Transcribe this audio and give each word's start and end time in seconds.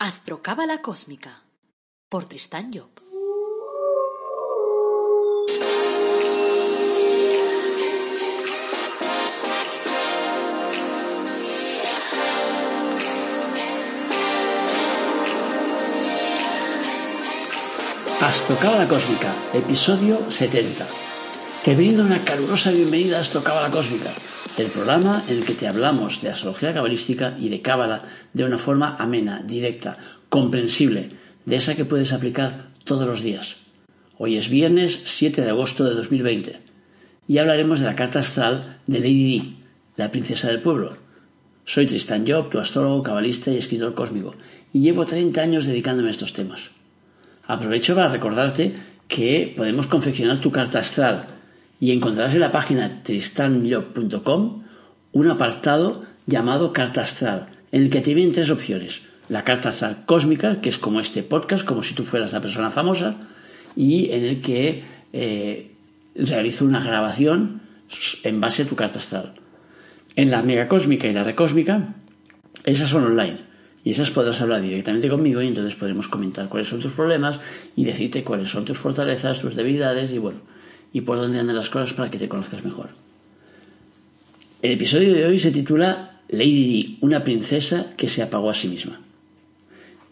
Astrocábala 0.00 0.80
Cósmica 0.80 1.42
por 2.08 2.26
Tristán 2.26 2.70
Job. 2.72 2.88
Astrocábala 18.20 18.86
Cósmica, 18.86 19.34
episodio 19.52 20.30
70. 20.30 21.07
Te 21.64 21.74
brindo 21.74 22.04
una 22.04 22.24
calurosa 22.24 22.70
bienvenida 22.70 23.18
a 23.18 23.20
Astrocábala 23.20 23.70
Cósmica, 23.70 24.12
el 24.56 24.68
programa 24.68 25.24
en 25.28 25.38
el 25.38 25.44
que 25.44 25.54
te 25.54 25.66
hablamos 25.66 26.22
de 26.22 26.30
astrología 26.30 26.72
cabalística 26.72 27.36
y 27.38 27.48
de 27.48 27.60
cábala 27.62 28.04
de 28.32 28.44
una 28.44 28.58
forma 28.58 28.96
amena, 28.96 29.42
directa, 29.44 29.98
comprensible, 30.28 31.10
de 31.46 31.56
esa 31.56 31.74
que 31.74 31.84
puedes 31.84 32.12
aplicar 32.12 32.68
todos 32.84 33.08
los 33.08 33.22
días. 33.22 33.56
Hoy 34.16 34.36
es 34.36 34.48
viernes 34.48 35.00
7 35.04 35.42
de 35.42 35.50
agosto 35.50 35.84
de 35.84 35.94
2020 35.94 36.60
y 37.26 37.38
hablaremos 37.38 37.80
de 37.80 37.86
la 37.86 37.96
carta 37.96 38.20
astral 38.20 38.78
de 38.86 39.00
Lady 39.00 39.24
Di, 39.24 39.56
la 39.96 40.12
princesa 40.12 40.48
del 40.48 40.62
pueblo. 40.62 40.96
Soy 41.64 41.86
Tristan 41.86 42.24
Job, 42.26 42.50
tu 42.50 42.60
astrólogo, 42.60 43.02
cabalista 43.02 43.50
y 43.50 43.58
escritor 43.58 43.94
cósmico, 43.94 44.36
y 44.72 44.80
llevo 44.80 45.06
30 45.06 45.40
años 45.40 45.66
dedicándome 45.66 46.08
a 46.08 46.12
estos 46.12 46.32
temas. 46.32 46.70
Aprovecho 47.46 47.96
para 47.96 48.08
recordarte 48.08 48.74
que 49.08 49.52
podemos 49.56 49.88
confeccionar 49.88 50.38
tu 50.38 50.52
carta 50.52 50.78
astral 50.78 51.37
y 51.80 51.92
encontrarás 51.92 52.34
en 52.34 52.40
la 52.40 52.52
página 52.52 53.02
tristanjob.com 53.02 54.62
un 55.12 55.30
apartado 55.30 56.04
llamado 56.26 56.72
Carta 56.72 57.02
Astral, 57.02 57.48
en 57.72 57.82
el 57.84 57.90
que 57.90 58.00
te 58.00 58.14
tres 58.30 58.50
opciones. 58.50 59.02
La 59.28 59.44
carta 59.44 59.68
astral 59.68 60.04
cósmica, 60.06 60.60
que 60.60 60.70
es 60.70 60.78
como 60.78 61.00
este 61.00 61.22
podcast, 61.22 61.64
como 61.64 61.82
si 61.82 61.94
tú 61.94 62.04
fueras 62.04 62.32
la 62.32 62.40
persona 62.40 62.70
famosa, 62.70 63.16
y 63.76 64.10
en 64.12 64.24
el 64.24 64.40
que 64.40 64.84
eh, 65.12 65.72
realizo 66.14 66.64
una 66.64 66.82
grabación 66.82 67.60
en 68.24 68.40
base 68.40 68.62
a 68.62 68.66
tu 68.66 68.74
carta 68.74 68.98
astral. 68.98 69.34
En 70.16 70.30
la 70.30 70.42
mega 70.42 70.66
cósmica 70.66 71.06
y 71.06 71.12
la 71.12 71.24
recósmica, 71.24 71.94
esas 72.64 72.88
son 72.88 73.04
online. 73.04 73.40
Y 73.84 73.90
esas 73.90 74.10
podrás 74.10 74.40
hablar 74.40 74.60
directamente 74.60 75.08
conmigo 75.08 75.40
y 75.40 75.46
entonces 75.46 75.74
podremos 75.74 76.08
comentar 76.08 76.48
cuáles 76.48 76.68
son 76.68 76.80
tus 76.80 76.92
problemas 76.92 77.40
y 77.76 77.84
decirte 77.84 78.24
cuáles 78.24 78.50
son 78.50 78.64
tus 78.64 78.78
fortalezas, 78.78 79.38
tus 79.38 79.54
debilidades 79.54 80.12
y 80.12 80.18
bueno, 80.18 80.40
y 80.92 81.02
por 81.02 81.18
dónde 81.18 81.40
andan 81.40 81.56
las 81.56 81.70
cosas 81.70 81.92
para 81.92 82.10
que 82.10 82.18
te 82.18 82.28
conozcas 82.28 82.64
mejor. 82.64 82.90
El 84.62 84.72
episodio 84.72 85.12
de 85.12 85.24
hoy 85.24 85.38
se 85.38 85.50
titula 85.50 86.20
Lady 86.28 86.64
Di, 86.64 86.98
una 87.00 87.22
princesa 87.22 87.94
que 87.96 88.08
se 88.08 88.22
apagó 88.22 88.50
a 88.50 88.54
sí 88.54 88.68
misma. 88.68 89.00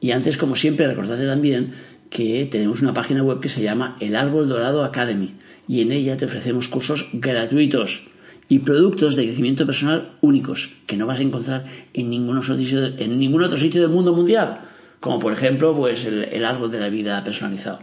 Y 0.00 0.12
antes, 0.12 0.36
como 0.36 0.54
siempre, 0.54 0.86
recordate 0.86 1.26
también 1.26 1.74
que 2.10 2.46
tenemos 2.46 2.80
una 2.80 2.94
página 2.94 3.22
web 3.22 3.40
que 3.40 3.48
se 3.48 3.62
llama 3.62 3.96
El 4.00 4.14
Árbol 4.14 4.48
Dorado 4.48 4.84
Academy 4.84 5.34
y 5.68 5.80
en 5.80 5.92
ella 5.92 6.16
te 6.16 6.26
ofrecemos 6.26 6.68
cursos 6.68 7.08
gratuitos 7.12 8.04
y 8.48 8.60
productos 8.60 9.16
de 9.16 9.24
crecimiento 9.24 9.66
personal 9.66 10.12
únicos 10.20 10.70
que 10.86 10.96
no 10.96 11.06
vas 11.06 11.18
a 11.18 11.22
encontrar 11.22 11.66
en 11.92 12.10
ningún 12.10 12.38
otro 12.38 12.56
sitio, 12.56 12.86
en 12.86 13.18
ningún 13.18 13.42
otro 13.42 13.56
sitio 13.56 13.80
del 13.80 13.90
mundo 13.90 14.12
mundial, 14.12 14.60
como 15.00 15.18
por 15.18 15.32
ejemplo 15.32 15.74
pues 15.74 16.06
el, 16.06 16.44
árbol 16.44 16.70
de 16.70 16.80
la 16.80 16.88
vida 16.88 17.22
personalizado. 17.24 17.80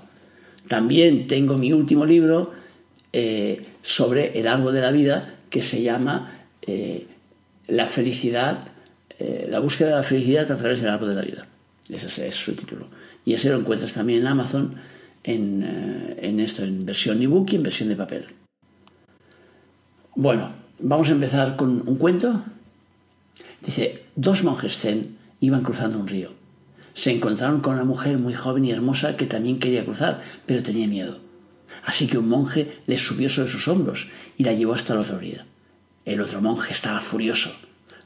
También 0.67 1.27
tengo 1.27 1.57
mi 1.57 1.73
último 1.73 2.05
libro 2.05 2.51
eh, 3.13 3.65
sobre 3.83 4.39
el 4.39 4.47
árbol 4.47 4.73
de 4.73 4.81
la 4.81 4.91
vida 4.91 5.35
que 5.51 5.61
se 5.61 5.83
llama 5.83 6.47
eh, 6.63 7.05
La 7.67 7.85
felicidad, 7.85 8.67
eh, 9.19 9.47
la 9.49 9.59
búsqueda 9.59 9.89
de 9.89 9.95
la 9.95 10.03
felicidad 10.03 10.51
a 10.51 10.55
través 10.55 10.81
del 10.81 10.89
árbol 10.89 11.09
de 11.09 11.15
la 11.15 11.21
vida. 11.21 11.47
Ese 11.89 12.27
es 12.27 12.35
su 12.35 12.53
título. 12.55 12.87
Y 13.23 13.33
ese 13.33 13.49
lo 13.49 13.59
encuentras 13.59 13.93
también 13.93 14.21
en 14.21 14.27
Amazon 14.27 14.75
en, 15.23 16.15
en 16.19 16.39
esto, 16.39 16.63
en 16.63 16.85
versión 16.85 17.21
ebook 17.21 17.53
y 17.53 17.55
en 17.57 17.63
versión 17.63 17.89
de 17.89 17.95
papel. 17.95 18.25
Bueno, 20.15 20.51
vamos 20.79 21.09
a 21.09 21.13
empezar 21.13 21.55
con 21.55 21.87
un 21.87 21.95
cuento. 21.97 22.43
Dice, 23.63 24.03
dos 24.15 24.43
monjes 24.43 24.79
zen 24.79 25.17
iban 25.39 25.61
cruzando 25.61 25.99
un 25.99 26.07
río. 26.07 26.31
Se 26.93 27.11
encontraron 27.11 27.61
con 27.61 27.75
una 27.75 27.83
mujer 27.83 28.17
muy 28.17 28.33
joven 28.33 28.65
y 28.65 28.71
hermosa 28.71 29.17
que 29.17 29.25
también 29.25 29.59
quería 29.59 29.85
cruzar, 29.85 30.21
pero 30.45 30.61
tenía 30.61 30.87
miedo. 30.87 31.22
Así 31.85 32.07
que 32.07 32.17
un 32.17 32.29
monje 32.29 32.79
le 32.87 32.97
subió 32.97 33.29
sobre 33.29 33.49
sus 33.49 33.67
hombros 33.67 34.07
y 34.37 34.43
la 34.43 34.53
llevó 34.53 34.73
hasta 34.73 34.95
la 34.95 35.01
orilla. 35.01 35.45
El 36.05 36.21
otro 36.21 36.41
monje 36.41 36.71
estaba 36.71 36.99
furioso. 36.99 37.51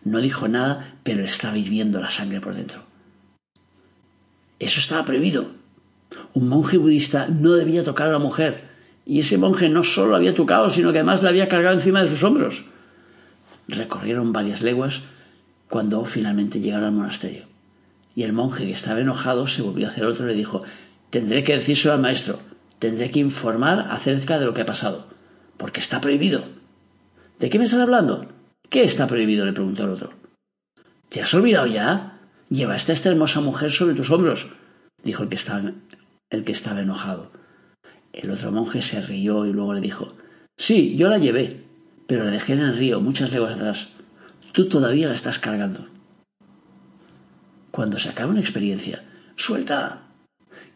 No 0.03 0.21
dijo 0.21 0.47
nada, 0.47 0.95
pero 1.03 1.23
estaba 1.23 1.57
hirviendo 1.57 1.99
la 1.99 2.09
sangre 2.09 2.39
por 2.39 2.55
dentro. 2.55 2.83
Eso 4.59 4.79
estaba 4.79 5.05
prohibido. 5.05 5.51
Un 6.33 6.47
monje 6.47 6.77
budista 6.77 7.27
no 7.27 7.53
debía 7.53 7.83
tocar 7.83 8.07
a 8.07 8.13
la 8.13 8.19
mujer, 8.19 8.69
y 9.05 9.19
ese 9.19 9.37
monje 9.37 9.69
no 9.69 9.83
solo 9.83 10.15
había 10.15 10.33
tocado, 10.33 10.69
sino 10.69 10.91
que 10.91 10.99
además 10.99 11.21
la 11.23 11.29
había 11.29 11.47
cargado 11.47 11.75
encima 11.75 12.01
de 12.01 12.07
sus 12.07 12.23
hombros. 12.23 12.65
Recorrieron 13.67 14.33
varias 14.33 14.61
leguas 14.61 15.01
cuando 15.69 16.05
finalmente 16.05 16.59
llegaron 16.59 16.85
al 16.85 16.93
monasterio. 16.93 17.45
Y 18.15 18.23
el 18.23 18.33
monje, 18.33 18.65
que 18.65 18.71
estaba 18.71 18.99
enojado, 18.99 19.45
se 19.47 19.61
volvió 19.61 19.87
hacia 19.87 20.01
el 20.01 20.07
otro 20.07 20.25
y 20.25 20.29
le 20.29 20.35
dijo 20.35 20.63
Tendré 21.09 21.43
que 21.43 21.55
decírselo 21.55 21.93
al 21.93 22.01
maestro, 22.01 22.39
tendré 22.79 23.11
que 23.11 23.19
informar 23.19 23.87
acerca 23.91 24.39
de 24.39 24.45
lo 24.45 24.53
que 24.53 24.61
ha 24.61 24.65
pasado, 24.65 25.07
porque 25.57 25.79
está 25.79 26.01
prohibido. 26.01 26.45
¿De 27.39 27.49
qué 27.49 27.57
me 27.57 27.65
estás 27.65 27.79
hablando? 27.79 28.27
¿Qué 28.69 28.83
está 28.83 29.07
prohibido? 29.07 29.45
le 29.45 29.53
preguntó 29.53 29.83
el 29.83 29.91
otro. 29.91 30.13
¿Te 31.09 31.21
has 31.21 31.33
olvidado 31.33 31.67
ya? 31.67 32.19
Llevaste 32.49 32.91
a 32.91 32.95
esta 32.95 33.09
hermosa 33.09 33.41
mujer 33.41 33.71
sobre 33.71 33.95
tus 33.95 34.09
hombros, 34.09 34.47
dijo 35.03 35.23
el 35.23 35.29
que 35.29 35.35
estaba, 35.35 35.73
el 36.29 36.43
que 36.43 36.51
estaba 36.51 36.81
enojado. 36.81 37.31
El 38.13 38.31
otro 38.31 38.51
monje 38.51 38.81
se 38.81 39.01
rió 39.01 39.45
y 39.45 39.53
luego 39.53 39.73
le 39.73 39.81
dijo 39.81 40.13
Sí, 40.57 40.95
yo 40.95 41.07
la 41.07 41.17
llevé, 41.17 41.63
pero 42.07 42.23
la 42.23 42.31
dejé 42.31 42.53
en 42.53 42.61
el 42.61 42.75
río 42.75 42.99
muchas 42.99 43.31
leguas 43.31 43.55
atrás. 43.55 43.89
Tú 44.53 44.67
todavía 44.67 45.07
la 45.07 45.13
estás 45.13 45.39
cargando. 45.39 45.87
Cuando 47.69 47.99
se 47.99 48.09
acaba 48.09 48.31
una 48.31 48.39
experiencia, 48.39 49.03
suelta. 49.35 50.01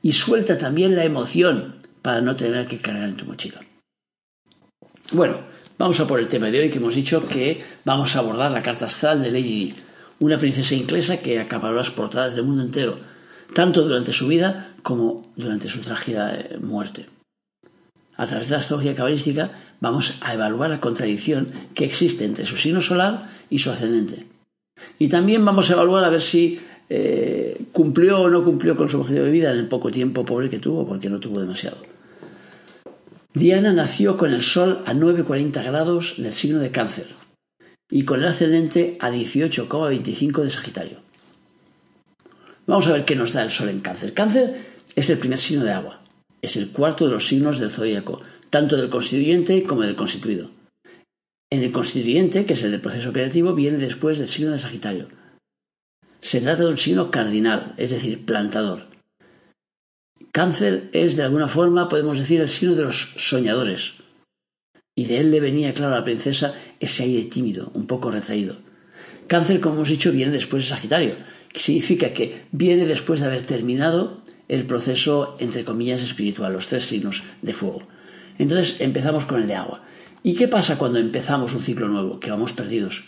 Y 0.03 0.11
suelta 0.11 0.57
también 0.57 0.95
la 0.95 1.03
emoción 1.03 1.80
para 2.01 2.21
no 2.21 2.35
tener 2.35 2.65
que 2.67 2.79
cargar 2.79 3.09
en 3.09 3.15
tu 3.15 3.25
mochila. 3.25 3.61
Bueno, 5.13 5.41
vamos 5.77 5.99
a 5.99 6.07
por 6.07 6.19
el 6.19 6.27
tema 6.27 6.47
de 6.47 6.59
hoy 6.59 6.69
que 6.69 6.77
hemos 6.77 6.95
dicho 6.95 7.27
que 7.27 7.63
vamos 7.83 8.15
a 8.15 8.19
abordar 8.19 8.51
la 8.51 8.63
carta 8.63 8.85
astral 8.85 9.21
de 9.21 9.31
Lady 9.31 9.43
Di, 9.43 9.73
una 10.19 10.37
princesa 10.37 10.75
inglesa 10.75 11.17
que 11.17 11.39
acaparó 11.39 11.75
las 11.75 11.91
portadas 11.91 12.35
del 12.35 12.45
mundo 12.45 12.63
entero, 12.63 12.99
tanto 13.53 13.83
durante 13.83 14.13
su 14.13 14.27
vida 14.27 14.75
como 14.83 15.31
durante 15.35 15.67
su 15.67 15.81
trágica 15.81 16.33
eh, 16.33 16.57
muerte 16.61 17.07
a 18.21 18.27
través 18.27 18.49
de 18.49 18.53
la 18.53 18.59
astrología 18.59 18.93
cabalística, 18.93 19.49
vamos 19.79 20.13
a 20.21 20.35
evaluar 20.35 20.69
la 20.69 20.79
contradicción 20.79 21.51
que 21.73 21.85
existe 21.85 22.23
entre 22.23 22.45
su 22.45 22.55
signo 22.55 22.79
solar 22.79 23.29
y 23.49 23.57
su 23.57 23.71
ascendente. 23.71 24.27
Y 24.99 25.07
también 25.09 25.43
vamos 25.43 25.69
a 25.69 25.73
evaluar 25.73 26.03
a 26.03 26.09
ver 26.09 26.21
si 26.21 26.59
eh, 26.87 27.59
cumplió 27.71 28.21
o 28.21 28.29
no 28.29 28.43
cumplió 28.43 28.75
con 28.75 28.89
su 28.89 28.99
objetivo 28.99 29.25
de 29.25 29.31
vida 29.31 29.51
en 29.51 29.57
el 29.57 29.67
poco 29.67 29.89
tiempo 29.89 30.23
pobre 30.23 30.51
que 30.51 30.59
tuvo, 30.59 30.85
porque 30.85 31.09
no 31.09 31.19
tuvo 31.19 31.39
demasiado. 31.39 31.77
Diana 33.33 33.71
nació 33.71 34.17
con 34.17 34.33
el 34.33 34.41
Sol 34.41 34.83
a 34.85 34.93
9,40 34.93 35.63
grados 35.63 36.15
del 36.17 36.33
signo 36.33 36.59
de 36.59 36.71
Cáncer 36.71 37.07
y 37.89 38.03
con 38.03 38.19
el 38.19 38.27
ascendente 38.27 38.97
a 38.99 39.09
18,25 39.09 40.41
de 40.41 40.49
Sagitario. 40.49 40.97
Vamos 42.67 42.87
a 42.87 42.91
ver 42.93 43.05
qué 43.05 43.15
nos 43.15 43.31
da 43.31 43.43
el 43.43 43.51
Sol 43.51 43.69
en 43.69 43.79
Cáncer. 43.79 44.13
Cáncer 44.13 44.65
es 44.97 45.09
el 45.09 45.17
primer 45.17 45.39
signo 45.39 45.63
de 45.63 45.71
agua. 45.71 46.01
Es 46.41 46.57
el 46.57 46.71
cuarto 46.71 47.05
de 47.05 47.13
los 47.13 47.27
signos 47.27 47.59
del 47.59 47.71
zodíaco, 47.71 48.21
tanto 48.49 48.75
del 48.75 48.89
constituyente 48.89 49.63
como 49.63 49.83
del 49.83 49.95
constituido. 49.95 50.51
En 51.49 51.63
el 51.63 51.71
constituyente, 51.71 52.45
que 52.45 52.53
es 52.53 52.63
el 52.63 52.71
del 52.71 52.81
proceso 52.81 53.13
creativo, 53.13 53.53
viene 53.55 53.77
después 53.77 54.19
del 54.19 54.29
signo 54.29 54.51
de 54.51 54.59
Sagitario. 54.59 55.07
Se 56.19 56.41
trata 56.41 56.63
de 56.63 56.69
un 56.69 56.77
signo 56.77 57.11
cardinal, 57.11 57.75
es 57.77 57.91
decir, 57.91 58.25
plantador. 58.25 58.90
Cáncer 60.31 60.89
es, 60.93 61.17
de 61.17 61.23
alguna 61.23 61.49
forma, 61.49 61.89
podemos 61.89 62.17
decir, 62.17 62.39
el 62.39 62.49
signo 62.49 62.75
de 62.75 62.83
los 62.83 63.13
soñadores. 63.17 63.95
Y 64.95 65.05
de 65.05 65.19
él 65.19 65.31
le 65.31 65.41
venía, 65.41 65.73
claro, 65.73 65.93
a 65.93 65.99
la 65.99 66.05
princesa 66.05 66.55
ese 66.79 67.03
aire 67.03 67.25
tímido, 67.25 67.71
un 67.73 67.85
poco 67.85 68.11
retraído. 68.11 68.57
Cáncer, 69.27 69.59
como 69.59 69.75
hemos 69.75 69.89
dicho, 69.89 70.11
viene 70.11 70.31
después 70.31 70.63
de 70.63 70.69
Sagitario, 70.69 71.15
que 71.51 71.59
significa 71.59 72.13
que 72.13 72.43
viene 72.51 72.85
después 72.85 73.19
de 73.19 73.25
haber 73.25 73.41
terminado 73.43 74.21
el 74.47 74.65
proceso, 74.65 75.35
entre 75.39 75.65
comillas, 75.65 76.01
espiritual, 76.01 76.53
los 76.53 76.67
tres 76.67 76.85
signos 76.85 77.23
de 77.41 77.53
fuego. 77.53 77.83
Entonces 78.37 78.79
empezamos 78.79 79.25
con 79.25 79.41
el 79.41 79.47
de 79.47 79.55
agua. 79.55 79.83
¿Y 80.23 80.35
qué 80.35 80.47
pasa 80.47 80.77
cuando 80.77 80.99
empezamos 80.99 81.53
un 81.53 81.63
ciclo 81.63 81.87
nuevo? 81.87 82.19
Que 82.19 82.31
vamos 82.31 82.53
perdidos. 82.53 83.03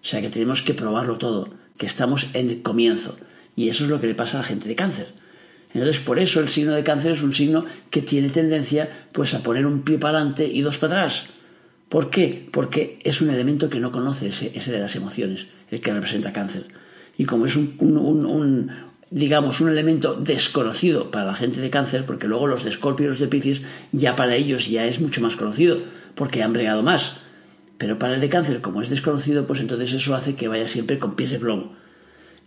O 0.00 0.04
sea 0.04 0.20
que 0.20 0.30
tenemos 0.30 0.62
que 0.62 0.74
probarlo 0.74 1.18
todo, 1.18 1.50
que 1.76 1.86
estamos 1.86 2.28
en 2.34 2.50
el 2.50 2.62
comienzo. 2.62 3.16
Y 3.56 3.68
eso 3.68 3.84
es 3.84 3.90
lo 3.90 4.00
que 4.00 4.06
le 4.06 4.14
pasa 4.14 4.38
a 4.38 4.42
la 4.42 4.46
gente 4.46 4.68
de 4.68 4.76
cáncer. 4.76 5.14
Entonces, 5.74 6.00
por 6.00 6.18
eso 6.18 6.40
el 6.40 6.48
signo 6.48 6.74
de 6.74 6.82
cáncer 6.82 7.12
es 7.12 7.22
un 7.22 7.34
signo 7.34 7.64
que 7.90 8.02
tiene 8.02 8.30
tendencia 8.30 9.06
pues 9.12 9.34
a 9.34 9.42
poner 9.42 9.66
un 9.66 9.82
pie 9.82 9.98
para 9.98 10.18
adelante 10.18 10.46
y 10.46 10.62
dos 10.62 10.78
para 10.78 11.02
atrás. 11.02 11.26
¿Por 11.88 12.10
qué? 12.10 12.46
Porque 12.52 12.98
es 13.04 13.20
un 13.20 13.30
elemento 13.30 13.70
que 13.70 13.80
no 13.80 13.92
conoce 13.92 14.28
ese, 14.28 14.72
de 14.72 14.78
las 14.78 14.96
emociones, 14.96 15.46
el 15.70 15.80
que 15.80 15.92
representa 15.92 16.32
cáncer. 16.32 16.66
Y 17.16 17.24
como 17.24 17.46
es 17.46 17.56
un, 17.56 18.70
digamos, 19.10 19.60
un 19.60 19.70
elemento 19.70 20.14
desconocido 20.14 21.10
para 21.10 21.26
la 21.26 21.34
gente 21.34 21.60
de 21.60 21.70
cáncer, 21.70 22.04
porque 22.04 22.28
luego 22.28 22.46
los 22.46 22.64
de 22.64 22.70
Escorpio 22.70 23.06
y 23.06 23.08
los 23.10 23.18
de 23.18 23.28
Piscis 23.28 23.62
ya 23.92 24.16
para 24.16 24.36
ellos 24.36 24.68
ya 24.68 24.86
es 24.86 25.00
mucho 25.00 25.20
más 25.20 25.36
conocido, 25.36 25.78
porque 26.14 26.42
han 26.42 26.52
bregado 26.52 26.82
más. 26.82 27.16
Pero 27.78 27.98
para 27.98 28.14
el 28.14 28.20
de 28.20 28.28
cáncer, 28.28 28.60
como 28.60 28.82
es 28.82 28.90
desconocido, 28.90 29.46
pues 29.46 29.60
entonces 29.60 29.92
eso 29.92 30.14
hace 30.14 30.34
que 30.34 30.48
vaya 30.48 30.66
siempre 30.66 30.98
con 30.98 31.14
pies 31.14 31.30
de 31.30 31.38
plomo. 31.38 31.74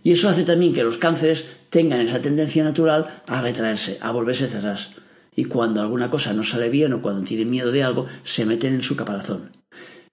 Y 0.02 0.12
eso 0.12 0.28
hace 0.28 0.44
también 0.44 0.74
que 0.74 0.82
los 0.82 0.98
cánceres 0.98 1.46
tengan 1.70 2.00
esa 2.00 2.20
tendencia 2.20 2.64
natural 2.64 3.22
a 3.26 3.40
retraerse, 3.40 3.98
a 4.00 4.10
volverse 4.10 4.44
atrás. 4.44 4.90
Y 5.34 5.44
cuando 5.44 5.80
alguna 5.80 6.10
cosa 6.10 6.32
no 6.32 6.42
sale 6.42 6.68
bien 6.68 6.92
o 6.92 7.02
cuando 7.02 7.22
tienen 7.22 7.50
miedo 7.50 7.72
de 7.72 7.82
algo, 7.82 8.06
se 8.22 8.44
meten 8.44 8.74
en 8.74 8.82
su 8.82 8.96
caparazón. 8.96 9.50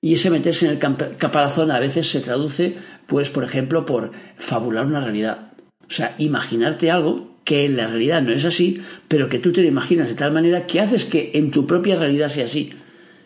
Y 0.01 0.13
ese 0.13 0.29
meterse 0.29 0.65
en 0.65 0.71
el 0.73 1.17
caparazón 1.17 1.71
a 1.71 1.79
veces 1.79 2.09
se 2.09 2.21
traduce, 2.21 2.77
pues, 3.05 3.29
por 3.29 3.43
ejemplo, 3.43 3.85
por 3.85 4.11
fabular 4.37 4.85
una 4.85 5.01
realidad. 5.01 5.51
O 5.87 5.91
sea, 5.91 6.15
imaginarte 6.19 6.89
algo 6.89 7.37
que 7.43 7.65
en 7.65 7.75
la 7.75 7.87
realidad 7.87 8.21
no 8.21 8.31
es 8.31 8.45
así, 8.45 8.81
pero 9.07 9.27
que 9.27 9.39
tú 9.39 9.51
te 9.51 9.61
lo 9.61 9.67
imaginas 9.67 10.07
de 10.07 10.15
tal 10.15 10.31
manera 10.31 10.67
que 10.67 10.79
haces 10.79 11.03
que 11.03 11.31
en 11.33 11.51
tu 11.51 11.65
propia 11.65 11.95
realidad 11.95 12.29
sea 12.29 12.45
así. 12.45 12.71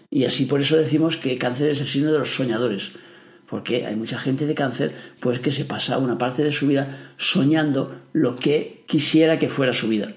Y 0.10 0.26
así 0.26 0.46
por 0.46 0.62
eso 0.62 0.78
decimos 0.78 1.18
que 1.18 1.38
cáncer 1.38 1.70
es 1.70 1.82
el 1.82 1.88
signo 1.88 2.12
de 2.12 2.20
los 2.20 2.34
soñadores. 2.34 2.94
Porque 3.54 3.86
hay 3.86 3.96
mucha 3.96 4.18
gente 4.18 4.48
de 4.48 4.56
cáncer, 4.56 4.96
pues 5.20 5.40
que 5.40 5.52
se 5.52 5.64
pasa 5.64 6.00
una 6.00 6.18
parte 6.18 6.44
de 6.44 6.52
su 6.52 6.66
vida 6.66 7.14
soñando 7.18 8.02
lo 8.12 8.36
que 8.36 8.84
quisiera 8.88 9.38
que 9.38 9.48
fuera 9.48 9.74
su 9.74 9.88
vida 9.88 10.16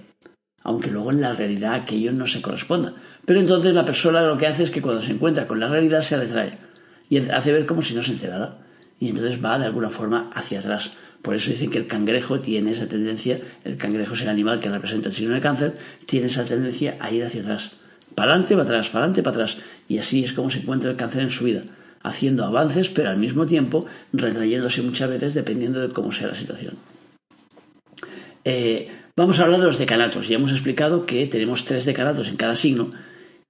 aunque 0.62 0.90
luego 0.90 1.12
en 1.12 1.20
la 1.20 1.34
realidad 1.34 1.74
aquello 1.74 2.12
no 2.12 2.26
se 2.26 2.40
corresponda. 2.40 2.94
Pero 3.26 3.38
entonces 3.38 3.74
la 3.74 3.84
persona 3.84 4.22
lo 4.22 4.38
que 4.38 4.46
hace 4.46 4.62
es 4.62 4.70
que 4.70 4.80
cuando 4.80 5.02
se 5.02 5.12
encuentra 5.12 5.46
con 5.46 5.60
la 5.60 5.68
realidad 5.68 6.00
se 6.00 6.16
retrae 6.16 6.58
y 7.10 7.18
hace 7.18 7.52
ver 7.52 7.66
como 7.66 7.82
si 7.82 7.94
no 7.94 8.00
se 8.02 8.12
enterara. 8.12 8.56
Y 8.98 9.10
entonces 9.10 9.44
va 9.44 9.58
de 9.58 9.66
alguna 9.66 9.90
forma 9.90 10.30
hacia 10.32 10.60
atrás. 10.60 10.92
Por 11.20 11.34
eso 11.34 11.50
dicen 11.50 11.70
que 11.70 11.76
el 11.76 11.86
cangrejo 11.86 12.40
tiene 12.40 12.70
esa 12.70 12.86
tendencia, 12.86 13.38
el 13.64 13.76
cangrejo 13.76 14.14
es 14.14 14.22
el 14.22 14.30
animal 14.30 14.58
que 14.58 14.70
representa 14.70 15.10
el 15.10 15.14
signo 15.14 15.34
de 15.34 15.40
cáncer, 15.42 15.74
tiene 16.06 16.28
esa 16.28 16.44
tendencia 16.44 16.96
a 17.00 17.12
ir 17.12 17.22
hacia 17.22 17.42
atrás. 17.42 17.72
Para 18.16 18.32
adelante, 18.32 18.54
para 18.54 18.64
atrás, 18.64 18.88
para 18.88 19.04
adelante, 19.04 19.22
para 19.22 19.36
atrás. 19.36 19.58
Y 19.86 19.98
así 19.98 20.24
es 20.24 20.32
como 20.32 20.48
se 20.48 20.60
encuentra 20.60 20.90
el 20.90 20.96
cáncer 20.96 21.20
en 21.20 21.30
su 21.30 21.44
vida, 21.44 21.62
haciendo 22.06 22.44
avances, 22.44 22.88
pero 22.88 23.10
al 23.10 23.18
mismo 23.18 23.46
tiempo 23.46 23.86
retrayéndose 24.12 24.82
muchas 24.82 25.10
veces 25.10 25.34
dependiendo 25.34 25.80
de 25.80 25.88
cómo 25.92 26.12
sea 26.12 26.28
la 26.28 26.34
situación. 26.34 26.74
Eh, 28.44 28.88
Vamos 29.18 29.40
a 29.40 29.44
hablar 29.44 29.60
de 29.60 29.66
los 29.66 29.78
decanatos. 29.78 30.28
Ya 30.28 30.36
hemos 30.36 30.50
explicado 30.50 31.06
que 31.06 31.26
tenemos 31.26 31.64
tres 31.64 31.86
decanatos 31.86 32.28
en 32.28 32.36
cada 32.36 32.54
signo 32.54 32.90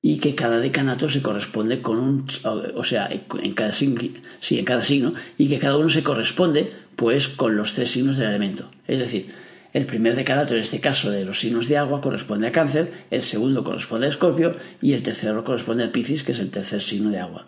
y 0.01 0.19
que 0.19 0.37
cada 0.37 0.61
decanato 0.61 1.09
se 1.09 1.23
corresponde 1.23 1.83
con 1.83 1.99
un, 1.99 2.27
o 2.77 2.85
sea, 2.85 3.09
en 3.11 3.53
cada 3.53 3.73
signo, 3.73 4.01
en 4.01 4.65
cada 4.65 4.83
signo, 4.83 5.15
y 5.37 5.49
que 5.49 5.59
cada 5.59 5.77
uno 5.77 5.89
se 5.89 6.05
corresponde, 6.05 6.71
pues, 6.95 7.27
con 7.27 7.57
los 7.57 7.73
tres 7.73 7.91
signos 7.91 8.17
del 8.17 8.29
elemento. 8.29 8.71
Es 8.87 9.01
decir, 9.01 9.35
el 9.73 9.87
primer 9.87 10.15
decanato, 10.15 10.55
en 10.55 10.61
este 10.61 10.79
caso 10.79 11.11
de 11.11 11.25
los 11.25 11.41
signos 11.41 11.67
de 11.67 11.79
agua, 11.79 12.01
corresponde 12.01 12.47
a 12.47 12.53
Cáncer, 12.53 12.93
el 13.11 13.23
segundo 13.23 13.65
corresponde 13.65 14.07
a 14.07 14.11
Escorpio 14.11 14.55
y 14.81 14.93
el 14.93 15.03
tercero 15.03 15.43
corresponde 15.43 15.83
a 15.83 15.91
Piscis, 15.91 16.23
que 16.23 16.31
es 16.31 16.39
el 16.39 16.51
tercer 16.51 16.81
signo 16.81 17.11
de 17.11 17.19
agua. 17.19 17.45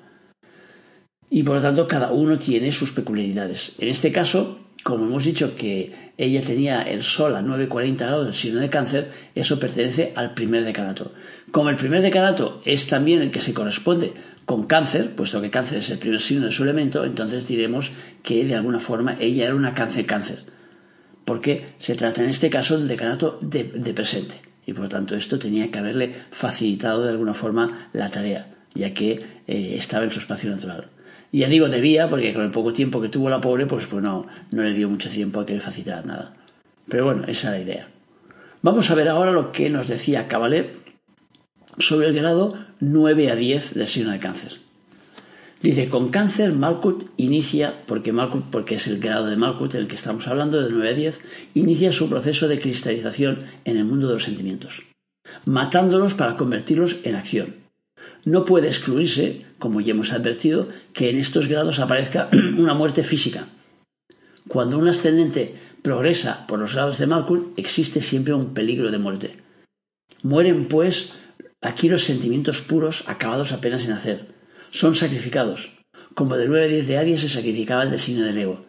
Y 1.30 1.42
por 1.42 1.56
lo 1.56 1.62
tanto, 1.62 1.86
cada 1.86 2.10
uno 2.12 2.38
tiene 2.38 2.72
sus 2.72 2.92
peculiaridades. 2.92 3.74
En 3.78 3.88
este 3.88 4.12
caso, 4.12 4.60
como 4.82 5.04
hemos 5.04 5.24
dicho 5.24 5.54
que 5.56 6.12
ella 6.16 6.42
tenía 6.42 6.82
el 6.82 7.02
Sol 7.02 7.36
a 7.36 7.42
9,40 7.42 7.96
grados 7.96 8.24
del 8.24 8.34
signo 8.34 8.60
de 8.60 8.70
cáncer, 8.70 9.10
eso 9.34 9.60
pertenece 9.60 10.12
al 10.16 10.34
primer 10.34 10.64
decanato. 10.64 11.12
Como 11.50 11.70
el 11.70 11.76
primer 11.76 12.02
decanato 12.02 12.60
es 12.64 12.86
también 12.86 13.20
el 13.20 13.30
que 13.30 13.40
se 13.40 13.54
corresponde 13.54 14.14
con 14.48 14.64
cáncer, 14.64 15.14
puesto 15.14 15.42
que 15.42 15.50
cáncer 15.50 15.78
es 15.78 15.90
el 15.90 15.98
primer 15.98 16.22
signo 16.22 16.46
de 16.46 16.52
su 16.52 16.62
elemento, 16.62 17.04
entonces 17.04 17.46
diremos 17.46 17.92
que 18.22 18.46
de 18.46 18.54
alguna 18.54 18.80
forma 18.80 19.18
ella 19.20 19.44
era 19.44 19.54
una 19.54 19.74
cáncer-cáncer, 19.74 20.46
porque 21.26 21.74
se 21.76 21.94
trata 21.94 22.22
en 22.22 22.30
este 22.30 22.48
caso 22.48 22.78
del 22.78 22.88
decanato 22.88 23.38
de, 23.42 23.64
presente. 23.92 24.40
Y 24.64 24.72
por 24.72 24.84
lo 24.84 24.88
tanto 24.88 25.14
esto 25.14 25.38
tenía 25.38 25.70
que 25.70 25.78
haberle 25.78 26.14
facilitado 26.30 27.04
de 27.04 27.10
alguna 27.10 27.34
forma 27.34 27.90
la 27.92 28.10
tarea, 28.10 28.57
ya 28.78 28.94
que 28.94 29.20
eh, 29.46 29.74
estaba 29.76 30.04
en 30.04 30.10
su 30.10 30.20
espacio 30.20 30.50
natural. 30.50 30.88
Y 31.30 31.40
ya 31.40 31.48
digo 31.48 31.68
debía, 31.68 32.08
porque 32.08 32.32
con 32.32 32.44
el 32.44 32.50
poco 32.50 32.72
tiempo 32.72 33.02
que 33.02 33.08
tuvo 33.08 33.28
la 33.28 33.40
pobre, 33.40 33.66
pues, 33.66 33.86
pues 33.86 34.02
no, 34.02 34.26
no 34.50 34.62
le 34.62 34.72
dio 34.72 34.88
mucho 34.88 35.10
tiempo 35.10 35.40
a 35.40 35.46
que 35.46 35.54
le 35.54 35.60
facilitar 35.60 36.06
nada. 36.06 36.34
Pero 36.88 37.04
bueno, 37.04 37.24
esa 37.26 37.48
es 37.48 37.66
la 37.66 37.72
idea. 37.72 37.88
Vamos 38.62 38.90
a 38.90 38.94
ver 38.94 39.08
ahora 39.08 39.30
lo 39.30 39.52
que 39.52 39.68
nos 39.68 39.88
decía 39.88 40.26
Cabalet 40.26 40.76
sobre 41.78 42.08
el 42.08 42.14
grado 42.14 42.54
9 42.80 43.30
a 43.30 43.36
10 43.36 43.74
del 43.74 43.86
signo 43.86 44.10
de 44.10 44.18
cáncer. 44.18 44.58
Dice, 45.62 45.88
con 45.88 46.08
cáncer 46.08 46.52
Malkut 46.52 47.10
inicia, 47.16 47.82
porque 47.86 48.12
Malkut, 48.12 48.44
porque 48.50 48.76
es 48.76 48.86
el 48.86 49.00
grado 49.00 49.26
de 49.26 49.36
Malkut 49.36 49.74
en 49.74 49.82
el 49.82 49.88
que 49.88 49.96
estamos 49.96 50.26
hablando, 50.28 50.62
de 50.62 50.70
9 50.70 50.88
a 50.88 50.94
10, 50.94 51.20
inicia 51.54 51.92
su 51.92 52.08
proceso 52.08 52.48
de 52.48 52.60
cristalización 52.60 53.44
en 53.64 53.76
el 53.76 53.84
mundo 53.84 54.06
de 54.06 54.14
los 54.14 54.24
sentimientos, 54.24 54.84
matándolos 55.44 56.14
para 56.14 56.36
convertirlos 56.36 56.98
en 57.02 57.16
acción. 57.16 57.67
No 58.28 58.44
puede 58.44 58.68
excluirse 58.68 59.46
como 59.58 59.80
ya 59.80 59.92
hemos 59.92 60.12
advertido, 60.12 60.68
que 60.92 61.08
en 61.08 61.16
estos 61.16 61.48
grados 61.48 61.78
aparezca 61.78 62.28
una 62.58 62.74
muerte 62.74 63.02
física. 63.02 63.48
Cuando 64.48 64.76
un 64.76 64.86
ascendente 64.86 65.54
progresa 65.80 66.46
por 66.46 66.58
los 66.58 66.74
grados 66.74 66.98
de 66.98 67.06
Malkuth, 67.06 67.58
existe 67.58 68.02
siempre 68.02 68.34
un 68.34 68.52
peligro 68.52 68.90
de 68.90 68.98
muerte. 68.98 69.38
Mueren, 70.22 70.68
pues, 70.68 71.14
aquí 71.62 71.88
los 71.88 72.04
sentimientos 72.04 72.60
puros 72.60 73.04
acabados 73.06 73.52
apenas 73.52 73.86
en 73.86 73.94
hacer. 73.94 74.26
Son 74.68 74.94
sacrificados, 74.94 75.78
como 76.12 76.36
de 76.36 76.48
9 76.48 76.66
a 76.66 76.68
10 76.68 76.86
de 76.86 76.98
Aries 76.98 77.22
se 77.22 77.30
sacrificaba 77.30 77.82
el 77.82 77.90
destino 77.90 78.26
del 78.26 78.36
ego, 78.36 78.66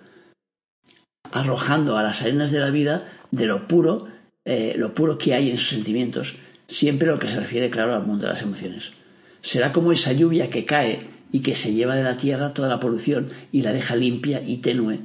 arrojando 1.34 1.98
a 1.98 2.04
las 2.04 2.22
arenas 2.22 2.52
de 2.52 2.60
la 2.60 2.70
vida 2.70 3.12
de 3.32 3.46
lo 3.46 3.68
puro, 3.68 4.08
eh, 4.46 4.76
lo 4.78 4.94
puro 4.94 5.18
que 5.18 5.34
hay 5.34 5.50
en 5.50 5.58
sus 5.58 5.68
sentimientos, 5.68 6.38
siempre 6.66 7.10
lo 7.10 7.20
que 7.20 7.28
se 7.28 7.42
refiere, 7.42 7.70
claro, 7.70 7.94
al 7.94 8.08
mundo 8.08 8.26
de 8.26 8.32
las 8.32 8.42
emociones. 8.42 8.94
Será 9.42 9.72
como 9.72 9.92
esa 9.92 10.14
lluvia 10.14 10.50
que 10.50 10.66
cae 10.66 11.10
y 11.32 11.40
que 11.42 11.56
se 11.56 11.74
lleva 11.74 11.96
de 11.96 12.04
la 12.04 12.18
tierra 12.18 12.54
toda 12.54 12.68
la 12.68 12.80
polución 12.80 13.30
y 13.52 13.62
la 13.62 13.74
deja 13.74 13.96
limpia 13.96 14.42
y 14.46 14.58
tenue, 14.58 15.00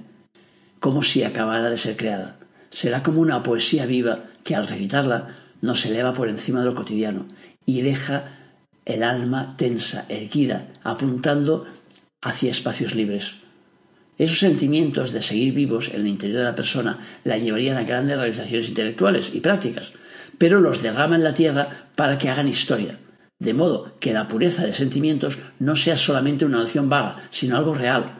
como 0.80 1.02
si 1.02 1.22
acabara 1.22 1.70
de 1.70 1.76
ser 1.76 1.96
creada. 1.96 2.38
Será 2.70 3.02
como 3.02 3.20
una 3.20 3.42
poesía 3.42 3.86
viva 3.86 4.24
que 4.42 4.54
al 4.54 4.66
recitarla 4.66 5.36
nos 5.60 5.84
eleva 5.86 6.12
por 6.12 6.28
encima 6.28 6.60
de 6.60 6.66
lo 6.66 6.74
cotidiano 6.74 7.26
y 7.64 7.82
deja 7.82 8.38
el 8.84 9.02
alma 9.02 9.54
tensa, 9.56 10.04
erguida, 10.08 10.68
apuntando 10.82 11.66
hacia 12.20 12.50
espacios 12.50 12.94
libres. 12.94 13.36
Esos 14.18 14.38
sentimientos 14.38 15.12
de 15.12 15.22
seguir 15.22 15.54
vivos 15.54 15.88
en 15.88 16.02
el 16.02 16.08
interior 16.08 16.38
de 16.38 16.44
la 16.44 16.54
persona 16.54 16.98
la 17.24 17.38
llevarían 17.38 17.76
a 17.76 17.84
grandes 17.84 18.18
realizaciones 18.18 18.68
intelectuales 18.68 19.34
y 19.34 19.40
prácticas, 19.40 19.92
pero 20.38 20.60
los 20.60 20.82
derrama 20.82 21.16
en 21.16 21.24
la 21.24 21.34
tierra 21.34 21.88
para 21.96 22.18
que 22.18 22.28
hagan 22.28 22.48
historia, 22.48 22.98
de 23.38 23.54
modo 23.54 23.92
que 24.00 24.12
la 24.12 24.28
pureza 24.28 24.64
de 24.64 24.72
sentimientos 24.72 25.38
no 25.58 25.76
sea 25.76 25.96
solamente 25.96 26.44
una 26.44 26.58
noción 26.58 26.88
vaga, 26.88 27.28
sino 27.30 27.56
algo 27.56 27.74
real, 27.74 28.18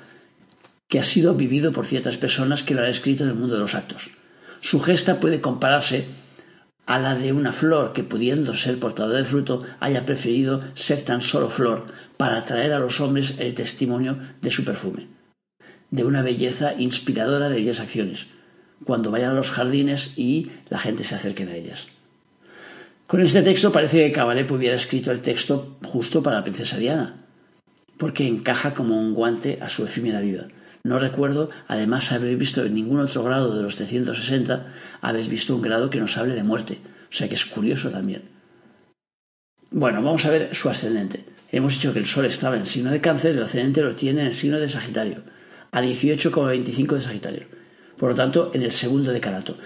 que 0.88 0.99
ha 0.99 1.04
sido 1.04 1.35
vivido 1.35 1.73
por 1.73 1.87
ciertas 1.87 2.16
personas 2.16 2.62
que 2.62 2.75
lo 2.75 2.83
han 2.83 2.88
escrito 2.88 3.25
en 3.25 3.30
el 3.30 3.37
mundo 3.37 3.54
de 3.54 3.61
los 3.61 3.75
actos. 3.75 4.11
Su 4.61 4.80
gesta 4.80 5.21
puede 5.21 5.40
compararse 5.40 6.06
a 6.87 6.99
la 6.99 7.14
de 7.14 7.33
una 7.33 7.52
flor 7.52 7.92
que, 7.92 8.02
pudiendo 8.02 8.54
ser 8.54 8.78
portadora 8.78 9.18
de 9.18 9.25
fruto, 9.25 9.64
haya 9.80 10.04
preferido 10.04 10.62
ser 10.75 11.02
tan 11.02 11.21
solo 11.21 11.49
flor 11.49 11.87
para 12.16 12.38
atraer 12.38 12.73
a 12.73 12.78
los 12.78 13.00
hombres 13.00 13.35
el 13.38 13.54
testimonio 13.54 14.18
de 14.42 14.50
su 14.50 14.64
perfume, 14.64 15.09
de 15.90 16.04
una 16.04 16.23
belleza 16.23 16.75
inspiradora 16.75 17.49
de 17.49 17.56
bellas 17.56 17.80
acciones, 17.80 18.26
cuando 18.85 19.11
vayan 19.11 19.30
a 19.30 19.35
los 19.35 19.50
jardines 19.50 20.12
y 20.16 20.50
la 20.68 20.78
gente 20.78 21.04
se 21.04 21.14
acerque 21.14 21.44
a 21.44 21.56
ellas. 21.56 21.88
Con 23.14 23.23
este 23.23 23.42
texto 23.42 23.71
parece 23.71 23.99
que 23.99 24.11
Cabaret 24.11 24.50
hubiera 24.50 24.75
escrito 24.75 25.12
el 25.12 25.21
texto 25.21 25.76
justo 25.85 26.21
para 26.21 26.38
la 26.38 26.42
princesa 26.42 26.78
Diana, 26.78 27.25
porque 27.97 28.26
encaja 28.26 28.75
como 28.75 28.99
un 28.99 29.14
guante 29.14 29.59
a 29.61 29.68
su 29.68 29.85
efímera 29.85 30.21
vida. 30.21 30.49
No 30.83 30.99
recuerdo, 30.99 31.49
además, 31.68 32.11
haber 32.11 32.37
visto 32.37 32.64
en 32.64 32.75
ningún 32.75 32.99
otro 32.99 33.23
grado 33.23 33.56
de 33.56 33.62
los 33.62 33.76
360, 33.76 34.66
habéis 35.00 35.28
visto 35.28 35.54
un 35.54 35.62
grado 35.62 35.90
que 35.90 36.00
nos 36.00 36.18
hable 36.18 36.35
de 36.35 36.42
muerte. 36.42 36.80
O 37.09 37.14
sea 37.14 37.28
que 37.28 37.37
es 37.37 37.44
curioso 37.44 37.88
también. 37.88 38.23
Bueno, 39.71 40.02
vamos 40.02 40.26
a 40.26 40.30
ver 40.30 40.52
su 40.52 40.68
ascendente. 40.68 41.25
Hemos 41.52 41.75
dicho 41.75 41.92
que 41.92 42.00
el 42.00 42.06
Sol 42.06 42.25
estaba 42.25 42.56
en 42.56 42.62
el 42.62 42.66
signo 42.66 42.90
de 42.90 43.00
Cáncer 43.00 43.37
el 43.37 43.44
ascendente 43.44 43.83
lo 43.83 43.94
tiene 43.94 44.23
en 44.23 44.26
el 44.26 44.35
signo 44.35 44.59
de 44.59 44.66
Sagitario, 44.66 45.23
a 45.71 45.80
18,25 45.80 46.94
de 46.94 47.00
Sagitario. 47.00 47.47
Por 47.97 48.09
lo 48.09 48.16
tanto, 48.16 48.50
en 48.54 48.62
el 48.62 48.73
segundo 48.73 49.12
decanato. 49.12 49.56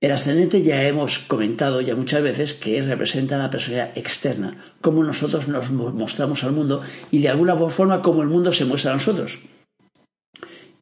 El 0.00 0.12
ascendente 0.12 0.62
ya 0.62 0.82
hemos 0.84 1.18
comentado 1.18 1.82
ya 1.82 1.94
muchas 1.94 2.22
veces 2.22 2.54
que 2.54 2.80
representa 2.80 3.36
la 3.36 3.50
personalidad 3.50 3.96
externa, 3.98 4.56
cómo 4.80 5.04
nosotros 5.04 5.46
nos 5.46 5.70
mostramos 5.70 6.42
al 6.42 6.52
mundo 6.52 6.82
y 7.10 7.18
de 7.18 7.28
alguna 7.28 7.54
forma 7.68 8.00
cómo 8.00 8.22
el 8.22 8.28
mundo 8.28 8.50
se 8.50 8.64
muestra 8.64 8.92
a 8.92 8.94
nosotros. 8.94 9.38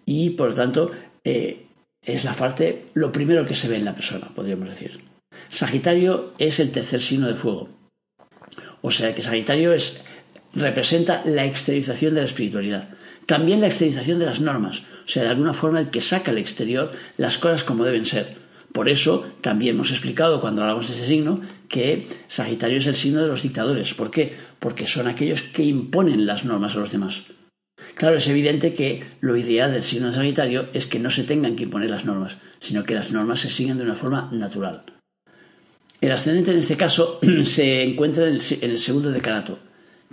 Y 0.06 0.30
por 0.30 0.50
lo 0.50 0.54
tanto 0.54 0.92
eh, 1.25 1.66
es 2.00 2.25
la 2.25 2.32
parte, 2.34 2.87
lo 2.94 3.10
primero 3.10 3.44
que 3.44 3.56
se 3.56 3.66
ve 3.66 3.76
en 3.76 3.84
la 3.84 3.94
persona, 3.96 4.30
podríamos 4.32 4.68
decir. 4.68 5.00
Sagitario 5.48 6.32
es 6.38 6.60
el 6.60 6.70
tercer 6.70 7.02
signo 7.02 7.26
de 7.26 7.34
fuego. 7.34 7.68
O 8.82 8.92
sea 8.92 9.16
que 9.16 9.22
Sagitario 9.22 9.72
es, 9.72 10.04
representa 10.54 11.22
la 11.25 11.44
exteriorización 11.44 12.14
de 12.14 12.20
la 12.20 12.26
espiritualidad. 12.26 12.90
También 13.26 13.60
la 13.60 13.66
exteriorización 13.66 14.20
de 14.20 14.26
las 14.26 14.40
normas. 14.40 14.84
O 15.04 15.08
sea, 15.08 15.25
de 15.25 15.30
alguna 15.30 15.54
forma 15.54 15.80
el 15.80 15.90
que 15.90 16.00
saca 16.00 16.30
al 16.30 16.38
exterior 16.38 16.92
las 17.16 17.37
cosas 17.37 17.64
como 17.64 17.84
deben 17.84 18.06
ser 18.06 18.48
Por 18.72 18.88
eso 18.88 19.26
también 19.40 19.75
hemos 19.75 19.90
explicado 19.90 20.40
cuando 20.40 20.62
hablamos 20.62 20.88
de 20.88 20.94
ese 20.94 21.06
signo 21.06 21.40
que 21.68 22.06
Sagitario 22.28 22.78
es 22.78 22.87
el 22.87 22.96
signo 22.96 23.22
de 23.22 23.28
los 23.28 23.42
dictadores. 23.42 23.94
¿Por 23.94 24.10
qué? 24.10 24.37
Porque 24.58 24.87
son 24.87 25.08
aquellos 25.08 25.42
que 25.42 25.64
imponen 25.64 26.26
las 26.26 26.44
normas 26.44 26.76
a 26.76 26.80
los 26.80 26.92
demás. 26.92 27.25
Claro, 27.94 28.16
es 28.16 28.28
evidente 28.28 28.75
que 28.75 29.04
lo 29.20 29.37
ideal 29.37 29.72
del 29.72 29.82
signo 29.82 30.06
de 30.08 30.12
Sagitario 30.12 30.68
es 30.72 30.87
que 30.87 30.98
no 30.98 31.10
se 31.10 31.25
tengan 31.25 31.56
que 31.56 31.64
imponer 31.64 31.90
las 31.90 32.04
normas, 32.04 32.38
sino 32.60 32.84
que 32.84 32.94
las 32.94 33.10
normas 33.10 33.40
se 33.40 33.50
sigan 33.50 33.78
de 33.78 33.84
una 33.84 33.94
forma 33.94 34.28
natural. 34.32 34.84
El 36.00 36.12
ascendente 36.12 36.52
en 36.52 36.58
este 36.58 36.76
caso 36.76 37.18
se 37.44 37.82
encuentra 37.82 38.28
en 38.28 38.34
el, 38.34 38.78
segundo 38.78 39.10
decanato, 39.10 39.58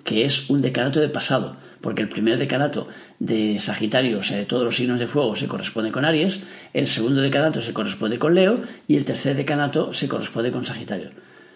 que 0.03 0.25
es 0.25 0.49
un 0.49 0.61
decanato 0.61 0.99
de 0.99 1.09
pasado, 1.09 1.57
porque 1.85 2.01
el 2.01 2.09
primer 2.09 2.39
decanato 2.39 2.87
de 3.19 3.59
Sagitario, 3.59 4.17
o 4.17 4.23
sea, 4.23 4.37
de 4.37 4.45
todos 4.45 4.63
los 4.63 4.75
signos 4.75 4.99
de 4.99 5.05
fuego, 5.05 5.35
se 5.35 5.45
corresponde 5.45 5.91
con 5.91 6.03
Aries, 6.03 6.39
el 6.73 6.87
segundo 6.87 7.21
decanato 7.21 7.61
se 7.61 7.73
corresponde 7.73 8.17
con 8.17 8.33
Leo 8.33 8.63
y 8.87 8.95
el 8.95 9.05
tercer 9.05 9.35
decanato 9.37 9.93
se 9.93 10.07
corresponde 10.07 10.51
con 10.51 10.65
Sagitario. 10.65 11.11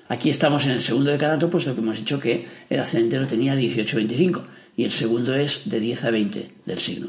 Aquí 0.08 0.30
estamos 0.30 0.68
en 0.68 0.74
el 0.74 0.84
segundo 0.84 1.10
decanato, 1.10 1.50
puesto 1.50 1.74
que 1.74 1.82
hemos 1.82 1.98
dicho 1.98 2.20
que 2.20 2.48
el 2.70 2.80
ascendente 2.80 3.18
lo 3.18 3.26
tenía 3.26 3.56
18-25 3.56 4.44
y 4.78 4.84
el 4.84 4.92
segundo 4.92 5.34
es 5.34 5.68
de 5.68 5.80
10 5.80 6.04
a 6.04 6.12
20 6.12 6.52
del 6.64 6.78
signo. 6.78 7.08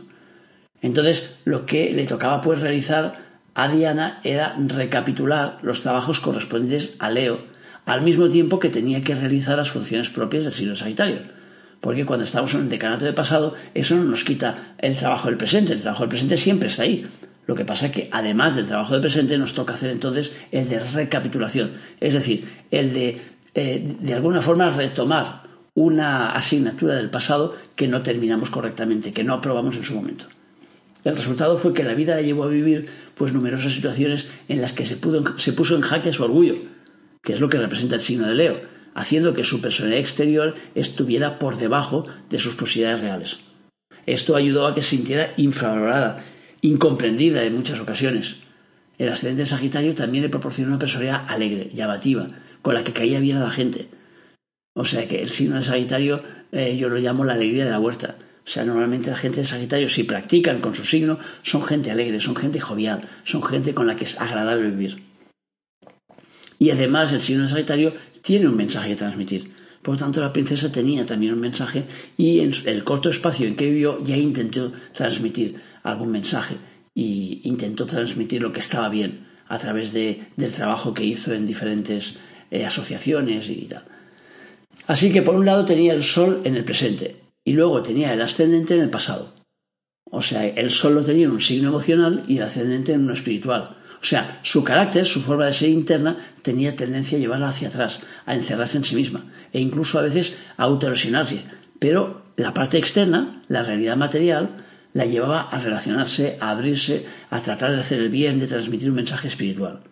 Entonces, 0.80 1.34
lo 1.44 1.66
que 1.66 1.92
le 1.92 2.06
tocaba 2.06 2.40
pues 2.40 2.62
realizar 2.62 3.18
a 3.52 3.68
Diana 3.68 4.22
era 4.24 4.56
recapitular 4.66 5.58
los 5.60 5.82
trabajos 5.82 6.20
correspondientes 6.20 6.94
a 6.98 7.10
Leo, 7.10 7.40
al 7.84 8.00
mismo 8.00 8.30
tiempo 8.30 8.58
que 8.58 8.70
tenía 8.70 9.04
que 9.04 9.14
realizar 9.14 9.58
las 9.58 9.68
funciones 9.68 10.08
propias 10.08 10.44
del 10.44 10.54
signo 10.54 10.74
Sagitario. 10.74 11.39
Porque 11.80 12.04
cuando 12.04 12.24
estamos 12.24 12.52
en 12.54 12.60
un 12.60 12.68
decanato 12.68 13.04
de 13.04 13.12
pasado, 13.12 13.54
eso 13.74 13.96
no 13.96 14.04
nos 14.04 14.24
quita 14.24 14.74
el 14.78 14.96
trabajo 14.96 15.28
del 15.28 15.38
presente. 15.38 15.72
El 15.72 15.80
trabajo 15.80 16.02
del 16.02 16.10
presente 16.10 16.36
siempre 16.36 16.68
está 16.68 16.82
ahí. 16.82 17.06
Lo 17.46 17.54
que 17.54 17.64
pasa 17.64 17.86
es 17.86 17.92
que 17.92 18.08
además 18.12 18.54
del 18.54 18.66
trabajo 18.66 18.92
del 18.92 19.00
presente 19.00 19.36
nos 19.38 19.54
toca 19.54 19.74
hacer 19.74 19.90
entonces 19.90 20.32
el 20.52 20.68
de 20.68 20.78
recapitulación, 20.78 21.72
es 21.98 22.14
decir, 22.14 22.46
el 22.70 22.92
de 22.92 23.20
eh, 23.54 23.96
de 24.00 24.14
alguna 24.14 24.42
forma 24.42 24.70
retomar 24.70 25.42
una 25.74 26.30
asignatura 26.32 26.94
del 26.94 27.10
pasado 27.10 27.56
que 27.74 27.88
no 27.88 28.02
terminamos 28.02 28.50
correctamente, 28.50 29.12
que 29.12 29.24
no 29.24 29.34
aprobamos 29.34 29.76
en 29.76 29.82
su 29.82 29.94
momento. 29.94 30.26
El 31.02 31.16
resultado 31.16 31.56
fue 31.56 31.72
que 31.74 31.82
la 31.82 31.94
vida 31.94 32.14
la 32.14 32.22
llevó 32.22 32.44
a 32.44 32.48
vivir 32.48 32.88
pues 33.16 33.32
numerosas 33.32 33.72
situaciones 33.72 34.28
en 34.48 34.60
las 34.60 34.72
que 34.72 34.84
se, 34.84 34.98
se 35.36 35.52
puso 35.52 35.74
en 35.74 35.80
jaque 35.80 36.12
su 36.12 36.22
orgullo, 36.22 36.56
que 37.22 37.32
es 37.32 37.40
lo 37.40 37.48
que 37.48 37.58
representa 37.58 37.96
el 37.96 38.00
signo 38.02 38.28
de 38.28 38.34
Leo, 38.34 38.60
haciendo 38.94 39.34
que 39.34 39.44
su 39.44 39.60
personalidad 39.60 40.00
exterior 40.00 40.54
estuviera 40.74 41.38
por 41.38 41.56
debajo 41.56 42.06
de 42.28 42.38
sus 42.38 42.54
posibilidades 42.54 43.00
reales. 43.00 43.38
Esto 44.06 44.36
ayudó 44.36 44.66
a 44.66 44.74
que 44.74 44.82
se 44.82 44.90
sintiera 44.90 45.32
infravalorada, 45.36 46.24
incomprendida 46.62 47.44
en 47.44 47.56
muchas 47.56 47.80
ocasiones. 47.80 48.36
El 48.98 49.08
ascendente 49.08 49.46
Sagitario 49.46 49.94
también 49.94 50.22
le 50.22 50.28
proporcionó 50.28 50.70
una 50.70 50.78
personalidad 50.78 51.24
alegre, 51.28 51.70
llamativa, 51.72 52.26
con 52.62 52.74
la 52.74 52.84
que 52.84 52.92
caía 52.92 53.20
bien 53.20 53.38
a 53.38 53.44
la 53.44 53.50
gente. 53.50 53.88
O 54.74 54.84
sea 54.84 55.06
que 55.08 55.22
el 55.22 55.30
signo 55.30 55.56
de 55.56 55.62
Sagitario 55.62 56.22
eh, 56.52 56.76
yo 56.76 56.88
lo 56.88 56.98
llamo 56.98 57.24
la 57.24 57.34
alegría 57.34 57.64
de 57.64 57.70
la 57.70 57.80
huerta. 57.80 58.16
O 58.44 58.48
sea, 58.48 58.64
normalmente 58.64 59.10
la 59.10 59.16
gente 59.16 59.40
de 59.40 59.46
Sagitario, 59.46 59.88
si 59.88 60.04
practican 60.04 60.60
con 60.60 60.74
su 60.74 60.84
signo, 60.84 61.18
son 61.42 61.62
gente 61.62 61.90
alegre, 61.90 62.20
son 62.20 62.34
gente 62.34 62.58
jovial, 62.58 63.08
son 63.24 63.42
gente 63.42 63.74
con 63.74 63.86
la 63.86 63.96
que 63.96 64.04
es 64.04 64.20
agradable 64.20 64.70
vivir. 64.70 65.02
Y 66.58 66.70
además 66.70 67.12
el 67.12 67.22
signo 67.22 67.42
de 67.42 67.48
Sagitario 67.48 67.94
tiene 68.22 68.48
un 68.48 68.56
mensaje 68.56 68.90
que 68.90 68.96
transmitir. 68.96 69.52
Por 69.82 69.94
lo 69.94 69.98
tanto, 69.98 70.20
la 70.20 70.32
princesa 70.32 70.70
tenía 70.70 71.06
también 71.06 71.32
un 71.32 71.40
mensaje 71.40 71.84
y 72.16 72.40
en 72.40 72.52
el 72.66 72.84
corto 72.84 73.08
espacio 73.08 73.46
en 73.46 73.56
que 73.56 73.70
vivió 73.70 74.02
ya 74.04 74.16
intentó 74.16 74.72
transmitir 74.92 75.56
algún 75.82 76.10
mensaje 76.10 76.56
y 76.94 77.40
intentó 77.44 77.86
transmitir 77.86 78.42
lo 78.42 78.52
que 78.52 78.60
estaba 78.60 78.88
bien 78.88 79.26
a 79.48 79.58
través 79.58 79.92
de, 79.92 80.26
del 80.36 80.52
trabajo 80.52 80.92
que 80.92 81.04
hizo 81.04 81.32
en 81.32 81.46
diferentes 81.46 82.16
eh, 82.50 82.64
asociaciones 82.64 83.48
y 83.48 83.66
tal. 83.66 83.84
Así 84.86 85.12
que 85.12 85.22
por 85.22 85.34
un 85.34 85.46
lado 85.46 85.64
tenía 85.64 85.94
el 85.94 86.02
sol 86.02 86.42
en 86.44 86.56
el 86.56 86.64
presente 86.64 87.16
y 87.44 87.52
luego 87.52 87.82
tenía 87.82 88.12
el 88.12 88.20
ascendente 88.20 88.74
en 88.74 88.82
el 88.82 88.90
pasado. 88.90 89.34
O 90.10 90.22
sea, 90.22 90.46
el 90.46 90.70
sol 90.70 90.94
lo 90.94 91.04
tenía 91.04 91.26
en 91.26 91.32
un 91.32 91.40
signo 91.40 91.68
emocional 91.68 92.22
y 92.26 92.38
el 92.38 92.42
ascendente 92.42 92.92
en 92.92 93.02
uno 93.02 93.12
espiritual. 93.12 93.76
O 94.00 94.04
sea, 94.04 94.40
su 94.42 94.64
carácter, 94.64 95.04
su 95.04 95.20
forma 95.20 95.44
de 95.44 95.52
ser 95.52 95.68
interna, 95.68 96.16
tenía 96.42 96.74
tendencia 96.74 97.18
a 97.18 97.20
llevarla 97.20 97.48
hacia 97.48 97.68
atrás, 97.68 98.00
a 98.24 98.34
encerrarse 98.34 98.78
en 98.78 98.84
sí 98.84 98.96
misma 98.96 99.26
e 99.52 99.60
incluso 99.60 99.98
a 99.98 100.02
veces 100.02 100.36
a 100.56 100.64
autoerosionarse. 100.64 101.42
Pero 101.78 102.22
la 102.36 102.54
parte 102.54 102.78
externa, 102.78 103.42
la 103.48 103.62
realidad 103.62 103.96
material, 103.96 104.64
la 104.94 105.04
llevaba 105.04 105.42
a 105.42 105.58
relacionarse, 105.58 106.38
a 106.40 106.50
abrirse, 106.50 107.06
a 107.30 107.42
tratar 107.42 107.72
de 107.72 107.80
hacer 107.80 108.00
el 108.00 108.08
bien, 108.08 108.38
de 108.38 108.46
transmitir 108.46 108.88
un 108.88 108.96
mensaje 108.96 109.28
espiritual. 109.28 109.82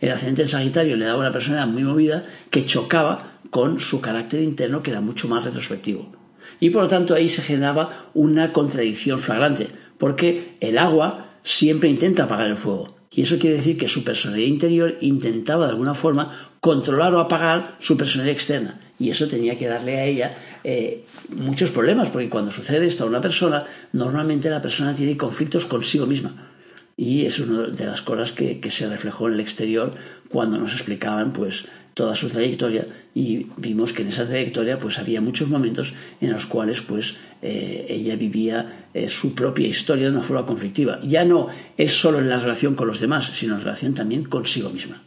El 0.00 0.10
ascendente 0.10 0.42
en 0.42 0.48
Sagitario 0.48 0.96
le 0.96 1.04
daba 1.04 1.20
una 1.20 1.32
personalidad 1.32 1.68
muy 1.68 1.84
movida 1.84 2.24
que 2.50 2.64
chocaba 2.64 3.38
con 3.50 3.78
su 3.78 4.00
carácter 4.00 4.42
interno 4.42 4.82
que 4.82 4.90
era 4.90 5.00
mucho 5.00 5.28
más 5.28 5.44
retrospectivo. 5.44 6.12
Y 6.60 6.70
por 6.70 6.82
lo 6.82 6.88
tanto 6.88 7.14
ahí 7.14 7.28
se 7.28 7.42
generaba 7.42 8.10
una 8.14 8.52
contradicción 8.52 9.18
flagrante, 9.18 9.68
porque 9.98 10.56
el 10.60 10.78
agua 10.78 11.36
siempre 11.42 11.88
intenta 11.88 12.24
apagar 12.24 12.48
el 12.48 12.56
fuego. 12.56 12.93
Y 13.16 13.22
eso 13.22 13.38
quiere 13.38 13.56
decir 13.56 13.78
que 13.78 13.88
su 13.88 14.02
personalidad 14.02 14.48
interior 14.48 14.96
intentaba 15.00 15.66
de 15.66 15.72
alguna 15.72 15.94
forma 15.94 16.50
controlar 16.60 17.14
o 17.14 17.20
apagar 17.20 17.76
su 17.78 17.96
personalidad 17.96 18.34
externa. 18.34 18.80
Y 18.98 19.10
eso 19.10 19.28
tenía 19.28 19.58
que 19.58 19.68
darle 19.68 19.98
a 19.98 20.04
ella 20.04 20.36
eh, 20.64 21.04
muchos 21.28 21.70
problemas, 21.70 22.08
porque 22.08 22.28
cuando 22.28 22.50
sucede 22.50 22.86
esto 22.86 23.04
a 23.04 23.06
una 23.06 23.20
persona, 23.20 23.66
normalmente 23.92 24.50
la 24.50 24.62
persona 24.62 24.94
tiene 24.94 25.16
conflictos 25.16 25.66
consigo 25.66 26.06
misma. 26.06 26.50
Y 26.96 27.26
es 27.26 27.38
una 27.40 27.68
de 27.68 27.86
las 27.86 28.02
cosas 28.02 28.32
que, 28.32 28.60
que 28.60 28.70
se 28.70 28.88
reflejó 28.88 29.28
en 29.28 29.34
el 29.34 29.40
exterior 29.40 29.94
cuando 30.28 30.58
nos 30.58 30.72
explicaban 30.72 31.32
pues 31.32 31.66
toda 31.94 32.14
su 32.14 32.28
trayectoria 32.28 32.86
y 33.14 33.46
vimos 33.56 33.92
que 33.92 34.02
en 34.02 34.08
esa 34.08 34.26
trayectoria 34.26 34.78
pues 34.78 34.98
había 34.98 35.20
muchos 35.20 35.48
momentos 35.48 35.94
en 36.20 36.32
los 36.32 36.46
cuales 36.46 36.82
pues 36.82 37.14
eh, 37.40 37.86
ella 37.88 38.16
vivía 38.16 38.88
eh, 38.92 39.08
su 39.08 39.34
propia 39.34 39.68
historia 39.68 40.06
de 40.06 40.12
una 40.12 40.22
forma 40.22 40.44
conflictiva. 40.44 40.98
Ya 41.02 41.24
no 41.24 41.48
es 41.76 41.92
solo 41.92 42.18
en 42.18 42.28
la 42.28 42.38
relación 42.38 42.74
con 42.74 42.88
los 42.88 43.00
demás, 43.00 43.26
sino 43.26 43.54
en 43.54 43.60
relación 43.60 43.94
también 43.94 44.24
consigo 44.24 44.70
misma. 44.70 45.02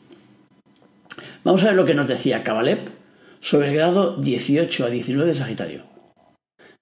Vamos 1.44 1.63
a 1.63 1.67
ver 1.67 1.75
lo 1.75 1.86
que 1.86 1.94
nos 1.94 2.08
decía 2.08 2.44
Cabalep 2.44 2.89
sobre 3.39 3.70
el 3.70 3.75
grado 3.75 4.17
18 4.17 4.86
a 4.86 4.89
19 4.89 5.27
de 5.27 5.34
Sagitario. 5.34 5.84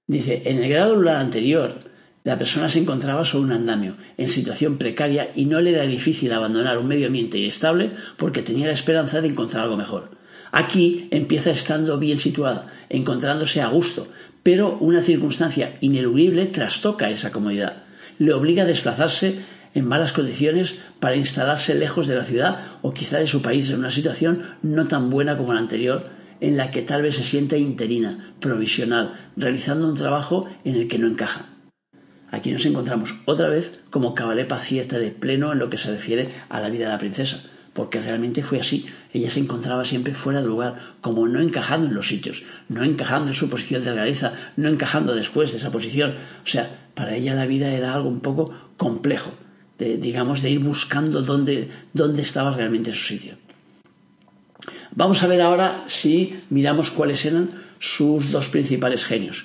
Dice, 0.08 0.44
en 0.46 0.64
el 0.64 0.70
grado 0.70 0.96
lunar 0.96 1.18
anterior, 1.18 1.80
la 2.26 2.40
persona 2.40 2.70
se 2.70 2.80
encontraba 2.80 3.24
sobre 3.24 3.46
un 3.46 3.52
andamio, 3.52 3.96
en 4.18 4.30
situación 4.30 4.80
precaria 4.80 5.32
y 5.36 5.46
no 5.46 5.62
le 5.62 5.70
era 5.70 5.84
difícil 5.84 6.34
abandonar 6.34 6.80
un 6.80 6.88
medio 6.88 7.06
ambiente 7.06 7.38
inestable 7.38 7.92
porque 8.18 8.42
tenía 8.42 8.66
la 8.66 8.74
esperanza 8.74 9.22
de 9.22 9.28
encontrar 9.28 9.64
algo 9.64 9.78
mejor. 9.78 10.10
Aquí 10.52 11.08
empieza 11.12 11.52
estando 11.52 12.00
bien 12.00 12.20
situada, 12.20 12.66
encontrándose 12.90 13.62
a 13.62 13.68
gusto, 13.68 14.08
pero 14.42 14.76
una 14.80 15.04
circunstancia 15.04 15.78
ineludible 15.82 16.48
trastoca 16.48 17.12
esa 17.12 17.32
comodidad. 17.32 17.84
Le 18.18 18.34
obliga 18.34 18.64
a 18.64 18.68
desplazarse 18.68 19.42
en 19.76 19.88
malas 19.88 20.12
condiciones 20.12 20.78
para 21.00 21.18
instalarse 21.18 21.76
lejos 21.76 22.08
de 22.08 22.16
la 22.16 22.24
ciudad 22.24 22.60
o 22.82 22.92
quizá 22.92 23.20
de 23.20 23.28
su 23.28 23.44
país 23.44 23.70
en 23.70 23.78
una 23.78 23.92
situación 23.92 24.56
no 24.64 24.88
tan 24.88 25.12
buena 25.12 25.38
como 25.38 25.54
la 25.54 25.60
anterior, 25.60 26.10
en 26.42 26.58
la 26.58 26.72
que 26.72 26.82
tal 26.82 27.04
vez 27.04 27.18
se 27.18 27.24
sienta 27.24 27.56
interina, 27.56 28.34
provisional, 28.40 29.14
realizando 29.38 29.88
un 29.88 29.96
trabajo 29.96 30.48
en 30.64 30.76
el 30.76 30.88
que 30.88 30.98
no 30.98 31.08
encaja. 31.08 31.55
Aquí 32.32 32.52
nos 32.52 32.66
encontramos 32.66 33.16
otra 33.26 33.50
vez 33.50 33.80
como 33.90 34.16
Cabalepa 34.16 34.58
acierta 34.58 34.98
de 34.98 35.12
pleno 35.12 35.54
en 35.54 35.60
lo 35.60 35.70
que 35.70 35.78
se 35.78 35.92
refiere 35.92 36.30
a 36.50 36.60
la 36.60 36.70
vida 36.70 36.86
de 36.86 36.92
la 36.92 36.98
princesa, 36.98 37.44
porque 37.74 38.00
realmente 38.00 38.42
fue 38.42 38.60
así. 38.60 38.88
Ella 39.14 39.30
se 39.30 39.40
encontraba 39.40 39.86
siempre 39.86 40.14
fuera 40.14 40.42
de 40.42 40.48
lugar, 40.48 40.80
como 41.02 41.28
no 41.28 41.40
encajando 41.40 41.88
en 41.88 41.94
los 41.94 42.08
sitios, 42.08 42.44
no 42.70 42.84
encajando 42.84 43.30
en 43.30 43.36
su 43.36 43.50
posición 43.50 43.84
de 43.84 43.94
realeza, 43.94 44.34
no 44.56 44.70
encajando 44.70 45.14
después 45.14 45.52
de 45.52 45.58
esa 45.58 45.72
posición. 45.72 46.16
O 46.44 46.48
sea, 46.48 46.90
para 46.94 47.16
ella 47.16 47.36
la 47.36 47.46
vida 47.46 47.72
era 47.72 47.94
algo 47.94 48.10
un 48.10 48.22
poco 48.22 48.54
complejo, 48.78 49.32
de, 49.78 49.98
digamos, 49.98 50.42
de 50.42 50.52
ir 50.52 50.60
buscando 50.60 51.22
dónde, 51.22 51.70
dónde 51.94 52.22
estaba 52.22 52.56
realmente 52.56 52.94
su 52.94 53.04
sitio. 53.04 53.36
Vamos 54.92 55.22
a 55.22 55.28
ver 55.28 55.42
ahora 55.42 55.84
si 55.88 56.40
miramos 56.50 56.90
cuáles 56.90 57.26
eran 57.26 57.50
sus 57.80 58.32
dos 58.32 58.48
principales 58.48 59.04
genios. 59.04 59.44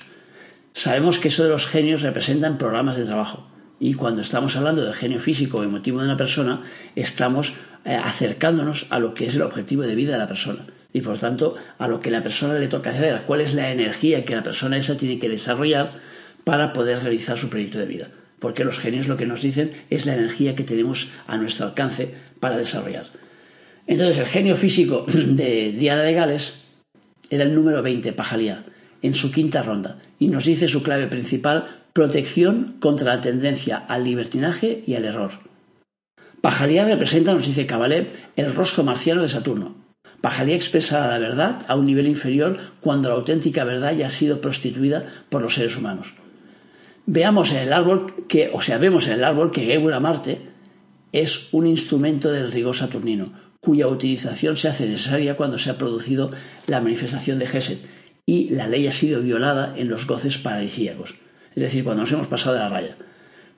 Sabemos 0.73 1.19
que 1.19 1.27
eso 1.27 1.43
de 1.43 1.49
los 1.49 1.67
genios 1.67 2.01
representan 2.01 2.57
programas 2.57 2.95
de 2.95 3.05
trabajo. 3.05 3.47
Y 3.79 3.95
cuando 3.95 4.21
estamos 4.21 4.55
hablando 4.55 4.83
del 4.85 4.93
genio 4.93 5.19
físico 5.19 5.57
o 5.57 5.63
emotivo 5.63 5.99
de 5.99 6.05
una 6.05 6.17
persona, 6.17 6.61
estamos 6.95 7.55
eh, 7.83 7.95
acercándonos 7.95 8.85
a 8.89 8.99
lo 8.99 9.13
que 9.13 9.25
es 9.25 9.35
el 9.35 9.41
objetivo 9.41 9.81
de 9.83 9.95
vida 9.95 10.13
de 10.13 10.19
la 10.19 10.27
persona. 10.27 10.65
Y 10.93 11.01
por 11.01 11.17
tanto, 11.17 11.55
a 11.77 11.87
lo 11.87 11.99
que 11.99 12.11
la 12.11 12.23
persona 12.23 12.53
le 12.55 12.67
toca 12.67 12.91
hacer, 12.91 13.23
cuál 13.25 13.41
es 13.41 13.53
la 13.53 13.71
energía 13.71 14.23
que 14.23 14.35
la 14.35 14.43
persona 14.43 14.77
esa 14.77 14.97
tiene 14.97 15.19
que 15.19 15.29
desarrollar 15.29 15.91
para 16.43 16.73
poder 16.73 17.01
realizar 17.01 17.37
su 17.37 17.49
proyecto 17.49 17.79
de 17.79 17.85
vida. 17.85 18.07
Porque 18.39 18.63
los 18.63 18.79
genios 18.79 19.07
lo 19.07 19.17
que 19.17 19.25
nos 19.25 19.41
dicen 19.41 19.71
es 19.89 20.05
la 20.05 20.13
energía 20.13 20.55
que 20.55 20.63
tenemos 20.63 21.09
a 21.27 21.37
nuestro 21.37 21.65
alcance 21.65 22.13
para 22.39 22.57
desarrollar. 22.57 23.07
Entonces, 23.87 24.19
el 24.19 24.25
genio 24.25 24.55
físico 24.55 25.05
de 25.13 25.71
Diana 25.71 26.03
de 26.03 26.13
Gales 26.13 26.61
era 27.29 27.43
el 27.43 27.53
número 27.55 27.81
20, 27.81 28.13
Pajalía 28.13 28.63
en 29.01 29.15
su 29.15 29.31
quinta 29.31 29.63
ronda 29.63 29.97
y 30.21 30.27
nos 30.27 30.45
dice 30.45 30.67
su 30.67 30.83
clave 30.83 31.07
principal, 31.07 31.67
protección 31.93 32.75
contra 32.79 33.15
la 33.15 33.21
tendencia 33.21 33.77
al 33.77 34.03
libertinaje 34.03 34.83
y 34.85 34.93
al 34.93 35.05
error. 35.05 35.31
Pajalía 36.41 36.85
representa, 36.85 37.33
nos 37.33 37.47
dice 37.47 37.65
Kabalev, 37.65 38.09
el 38.35 38.53
rostro 38.53 38.83
marciano 38.83 39.23
de 39.23 39.29
Saturno. 39.29 39.73
Pajalía 40.21 40.55
expresa 40.55 41.07
la 41.07 41.17
verdad 41.17 41.63
a 41.67 41.75
un 41.75 41.87
nivel 41.87 42.07
inferior 42.07 42.59
cuando 42.81 43.09
la 43.09 43.15
auténtica 43.15 43.63
verdad 43.63 43.95
ya 43.95 44.05
ha 44.05 44.09
sido 44.11 44.41
prostituida 44.41 45.07
por 45.29 45.41
los 45.41 45.55
seres 45.55 45.75
humanos. 45.75 46.13
Veamos 47.07 47.51
en 47.51 47.57
el 47.57 47.73
árbol 47.73 48.13
que, 48.27 48.51
o 48.53 48.61
sea, 48.61 48.77
vemos 48.77 49.07
en 49.07 49.13
el 49.13 49.23
árbol 49.23 49.49
que 49.49 49.65
Gebura 49.65 49.99
Marte 49.99 50.39
es 51.11 51.51
un 51.51 51.65
instrumento 51.65 52.31
del 52.31 52.51
rigor 52.51 52.75
saturnino, 52.75 53.33
cuya 53.59 53.87
utilización 53.87 54.55
se 54.55 54.67
hace 54.67 54.87
necesaria 54.87 55.35
cuando 55.35 55.57
se 55.57 55.71
ha 55.71 55.79
producido 55.79 56.29
la 56.67 56.79
manifestación 56.79 57.39
de 57.39 57.47
Gesed 57.47 57.79
y 58.25 58.49
la 58.49 58.67
ley 58.67 58.87
ha 58.87 58.91
sido 58.91 59.21
violada 59.21 59.73
en 59.77 59.89
los 59.89 60.07
goces 60.07 60.37
paradisíacos, 60.37 61.15
es 61.55 61.63
decir, 61.63 61.83
cuando 61.83 62.01
nos 62.01 62.11
hemos 62.11 62.27
pasado 62.27 62.55
de 62.55 62.61
la 62.61 62.69
raya. 62.69 62.97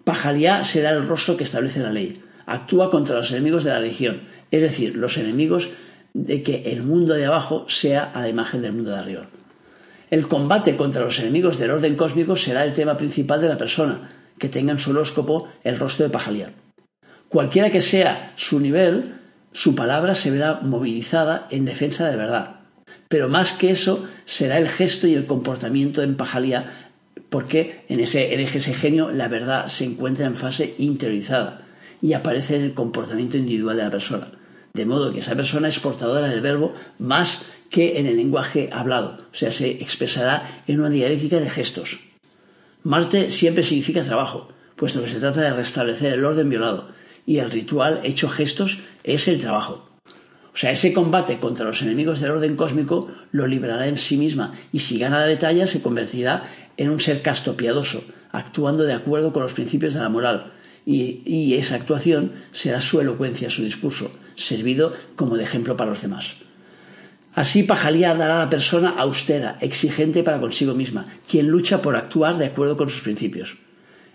Pajalía 0.04 0.64
será 0.64 0.92
el 0.92 1.08
rostro 1.08 1.38
que 1.38 1.44
establece 1.44 1.80
la 1.80 1.92
ley, 1.92 2.22
actúa 2.46 2.90
contra 2.90 3.16
los 3.16 3.32
enemigos 3.32 3.64
de 3.64 3.72
la 3.72 3.80
religión, 3.80 4.22
es 4.52 4.62
decir, 4.62 4.96
los 4.96 5.18
enemigos 5.18 5.70
de 6.14 6.44
que 6.44 6.72
el 6.72 6.84
mundo 6.84 7.14
de 7.14 7.26
abajo 7.26 7.66
sea 7.68 8.04
a 8.04 8.22
la 8.22 8.30
imagen 8.30 8.62
del 8.62 8.74
mundo 8.74 8.92
de 8.92 9.00
arriba. 9.00 9.28
El 10.10 10.28
combate 10.28 10.76
contra 10.76 11.04
los 11.04 11.20
enemigos 11.20 11.58
del 11.58 11.72
orden 11.72 11.96
cósmico 11.96 12.36
será 12.36 12.64
el 12.64 12.74
tema 12.74 12.98
principal 12.98 13.42
de 13.42 13.50
la 13.50 13.58
persona, 13.58 14.12
que 14.38 14.50
tenga 14.50 14.72
en 14.72 14.80
su 14.80 14.92
horóscopo 14.92 15.48
el 15.64 15.78
rostro 15.78 16.06
de 16.06 16.12
Pajalía. 16.12 16.54
Cualquiera 17.30 17.72
que 17.72 17.82
sea 17.82 18.32
su 18.36 18.60
nivel, 18.60 19.16
su 19.54 19.74
palabra 19.74 20.14
se 20.14 20.30
verá 20.30 20.60
movilizada 20.62 21.48
en 21.50 21.66
defensa 21.66 22.10
de 22.10 22.18
verdad. 22.18 22.63
Pero 23.14 23.30
más 23.30 23.54
que 23.54 23.70
eso, 23.70 24.08
será 24.26 24.58
el 24.58 24.68
gesto 24.68 25.06
y 25.06 25.14
el 25.14 25.28
comportamiento 25.28 26.02
en 26.02 26.18
Pajalía, 26.18 26.90
porque 27.30 27.86
en 27.88 28.00
ese, 28.00 28.34
en 28.34 28.40
ese 28.40 28.74
genio 28.74 29.12
la 29.12 29.28
verdad 29.28 29.68
se 29.68 29.86
encuentra 29.86 30.26
en 30.26 30.36
fase 30.36 30.74
interiorizada 30.80 31.62
y 32.02 32.14
aparece 32.14 32.56
en 32.56 32.64
el 32.64 32.74
comportamiento 32.74 33.38
individual 33.38 33.78
de 33.78 33.84
la 33.84 33.92
persona. 33.92 34.32
De 34.74 34.88
modo 34.88 35.14
que 35.14 35.20
esa 35.20 35.36
persona 35.36 35.68
es 35.68 35.78
portadora 35.78 36.28
del 36.28 36.42
verbo 36.42 36.74
más 36.98 37.46
que 37.70 38.00
en 38.00 38.08
el 38.08 38.16
lenguaje 38.16 38.70
hablado, 38.72 39.20
o 39.32 39.36
sea, 39.36 39.52
se 39.52 39.70
expresará 39.70 40.64
en 40.66 40.80
una 40.80 40.90
dialéctica 40.90 41.40
de 41.40 41.52
gestos. 41.52 42.00
Marte 42.82 43.30
siempre 43.30 43.62
significa 43.62 44.02
trabajo, 44.02 44.50
puesto 44.76 45.04
que 45.04 45.10
se 45.10 45.20
trata 45.20 45.42
de 45.42 45.54
restablecer 45.54 46.14
el 46.14 46.26
orden 46.26 46.50
violado, 46.50 46.90
y 47.28 47.38
el 47.38 47.52
ritual 47.52 48.00
hecho 48.04 48.28
gestos 48.28 48.80
es 49.04 49.28
el 49.28 49.40
trabajo. 49.40 49.93
O 50.54 50.58
sea, 50.58 50.72
ese 50.72 50.94
combate 50.94 51.40
contra 51.40 51.66
los 51.66 51.82
enemigos 51.82 52.20
del 52.20 52.32
orden 52.32 52.56
cósmico 52.56 53.10
lo 53.32 53.48
librará 53.48 53.88
en 53.88 53.98
sí 53.98 54.18
misma 54.18 54.54
y 54.72 54.80
si 54.80 55.00
gana 55.00 55.20
la 55.20 55.34
batalla 55.34 55.66
se 55.66 55.82
convertirá 55.82 56.44
en 56.78 56.90
un 56.90 57.00
ser 57.00 57.22
casto 57.22 57.58
piadoso, 57.58 58.04
actuando 58.32 58.84
de 58.84 58.94
acuerdo 58.94 59.34
con 59.34 59.42
los 59.42 59.54
principios 59.54 59.96
de 59.96 60.02
la 60.02 60.10
moral, 60.10 60.54
y, 60.86 61.54
esa 61.56 61.76
actuación 61.76 62.34
será 62.52 62.82
su 62.82 63.00
elocuencia, 63.00 63.50
su 63.50 63.64
discurso, 63.64 64.12
servido 64.36 64.94
como 65.16 65.38
de 65.38 65.44
ejemplo 65.44 65.78
para 65.78 65.92
los 65.92 66.02
demás. 66.02 66.36
Así 67.34 67.64
Pajalía 67.64 68.14
dará 68.14 68.36
a 68.36 68.46
la 68.46 68.50
persona 68.50 68.90
austera, 68.90 69.58
exigente 69.62 70.24
para 70.24 70.40
consigo 70.40 70.74
misma, 70.74 71.08
quien 71.28 71.48
lucha 71.48 71.82
por 71.82 71.96
actuar 71.96 72.38
de 72.38 72.48
acuerdo 72.48 72.78
con 72.78 72.90
sus 72.90 73.02
principios. 73.02 73.58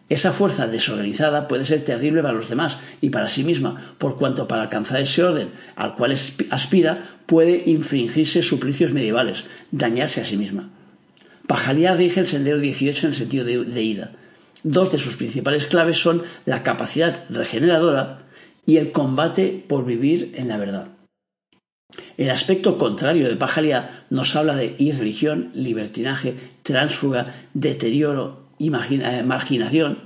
Esa 0.09 0.33
fuerza 0.33 0.67
desorganizada 0.67 1.49
puede 1.49 1.65
ser 1.65 1.85
terrible 1.85 2.23
para 2.23 2.35
los 2.35 2.49
demás 2.49 2.79
y 3.01 3.11
para 3.11 3.29
sí 3.29 3.45
misma, 3.45 3.95
por 3.99 4.17
cuanto 4.17 4.49
para 4.49 4.63
alcanzar 4.63 5.01
ese 5.01 5.23
orden 5.23 5.51
al 5.77 5.97
cual 5.97 6.17
aspira 6.51 7.05
puede 7.27 7.65
infringirse 7.67 8.43
suplicios 8.43 8.93
medievales, 8.93 9.45
dañarse 9.71 10.23
a 10.23 10.25
sí 10.25 10.37
misma. 10.37 10.71
Pajalía 11.47 11.95
rige 11.95 12.21
el 12.21 12.27
sendero 12.27 12.59
18 12.59 13.07
en 13.07 13.13
el 13.13 13.19
sentido 13.19 13.45
de 13.45 13.83
ida. 13.83 14.13
Dos 14.63 14.93
de 14.93 14.99
sus 14.99 15.17
principales 15.17 15.67
claves 15.67 15.99
son 15.99 16.23
la 16.47 16.63
capacidad 16.63 17.25
regeneradora 17.29 18.23
y 18.67 18.79
el 18.79 18.93
combate 18.93 19.65
por 19.67 19.85
vivir 19.85 20.33
en 20.37 20.49
la 20.49 20.57
verdad. 20.57 20.89
El 22.19 22.31
aspecto 22.31 22.77
contrario 22.77 23.29
de 23.29 23.37
Pajalia 23.37 24.05
nos 24.11 24.37
habla 24.37 24.57
de 24.57 24.75
irreligión, 24.79 25.51
libertinaje, 25.55 26.37
transfuga, 26.63 27.47
deterioro, 27.55 28.38
eh, 28.59 29.23
marginación. 29.25 29.99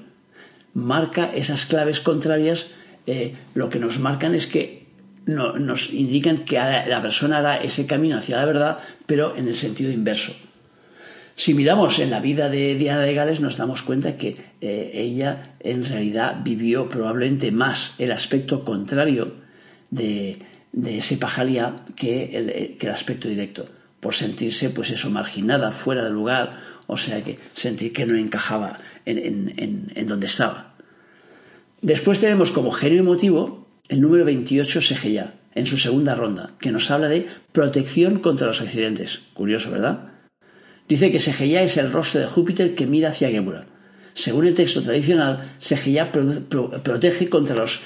Marca 0.74 1.32
esas 1.34 1.66
claves 1.66 2.00
contrarias, 2.00 2.68
eh, 3.06 3.34
lo 3.54 3.68
que 3.68 3.78
nos 3.78 3.98
marcan 3.98 4.34
es 4.34 4.46
que 4.46 4.82
nos 5.26 5.92
indican 5.92 6.38
que 6.38 6.56
la 6.56 7.00
persona 7.00 7.38
hará 7.38 7.56
ese 7.56 7.86
camino 7.86 8.16
hacia 8.16 8.36
la 8.36 8.44
verdad, 8.44 8.78
pero 9.06 9.36
en 9.36 9.46
el 9.46 9.54
sentido 9.54 9.92
inverso. 9.92 10.32
Si 11.34 11.54
miramos 11.54 11.98
en 11.98 12.10
la 12.10 12.20
vida 12.20 12.50
de 12.50 12.74
Diana 12.74 13.00
de 13.00 13.14
Gales 13.14 13.40
nos 13.40 13.56
damos 13.56 13.82
cuenta 13.82 14.16
que 14.16 14.36
eh, 14.60 14.90
ella 14.94 15.54
en 15.60 15.84
realidad 15.84 16.38
vivió 16.44 16.88
probablemente 16.88 17.52
más 17.52 17.94
el 17.98 18.12
aspecto 18.12 18.64
contrario 18.64 19.34
de, 19.90 20.42
ese 20.84 21.16
pajalía 21.16 21.84
que 21.96 22.36
el, 22.36 22.76
que 22.76 22.86
el 22.86 22.92
aspecto 22.92 23.28
directo, 23.28 23.66
por 24.00 24.14
sentirse 24.14 24.70
pues 24.70 24.90
eso 24.90 25.08
marginada, 25.08 25.70
fuera 25.70 26.04
de 26.04 26.10
lugar, 26.10 26.60
o 26.92 26.96
sea 26.96 27.22
que 27.22 27.38
sentir 27.54 27.92
que 27.92 28.06
no 28.06 28.16
encajaba 28.16 28.78
en, 29.04 30.06
donde 30.06 30.26
estaba. 30.26 30.74
Después 31.80 32.20
tenemos 32.20 32.50
como 32.50 32.70
genio 32.70 33.00
emotivo 33.00 33.66
el 33.88 34.00
número 34.00 34.24
28 34.24 34.80
Segeya, 34.80 35.34
en 35.54 35.66
su 35.66 35.76
segunda 35.76 36.14
ronda, 36.14 36.52
que 36.60 36.72
nos 36.72 36.90
habla 36.90 37.08
de 37.08 37.26
protección 37.52 38.20
contra 38.20 38.46
los 38.46 38.60
accidentes. 38.60 39.22
Curioso, 39.34 39.70
¿verdad? 39.70 40.12
Dice 40.88 41.10
que 41.10 41.18
Segeya 41.18 41.62
es 41.62 41.76
el 41.76 41.92
rostro 41.92 42.20
de 42.20 42.26
Júpiter 42.26 42.74
que 42.74 42.86
mira 42.86 43.10
hacia 43.10 43.30
Gemura. 43.30 43.66
Según 44.14 44.46
el 44.46 44.54
texto 44.54 44.82
tradicional, 44.82 45.54
Segeya 45.58 46.12
protege 46.12 47.28
contra 47.28 47.56
los 47.56 47.80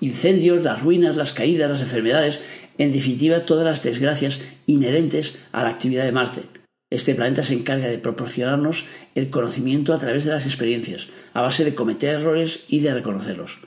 incendios, 0.00 0.62
las 0.62 0.80
ruinas, 0.80 1.16
las 1.16 1.32
caídas, 1.32 1.70
las 1.70 1.80
enfermedades, 1.80 2.40
en 2.78 2.92
definitiva 2.92 3.44
todas 3.44 3.64
las 3.64 3.82
desgracias 3.82 4.40
inherentes 4.66 5.36
a 5.52 5.64
la 5.64 5.70
actividad 5.70 6.04
de 6.04 6.12
Marte. 6.12 6.63
Este 6.94 7.16
planeta 7.16 7.42
se 7.42 7.54
encarga 7.54 7.88
de 7.88 7.98
proporcionarnos 7.98 8.84
el 9.16 9.28
conocimiento 9.28 9.92
a 9.92 9.98
través 9.98 10.24
de 10.24 10.30
las 10.30 10.46
experiencias, 10.46 11.08
a 11.32 11.42
base 11.42 11.64
de 11.64 11.74
cometer 11.74 12.14
errores 12.14 12.60
y 12.68 12.78
de 12.78 12.94
reconocerlos. 12.94 13.58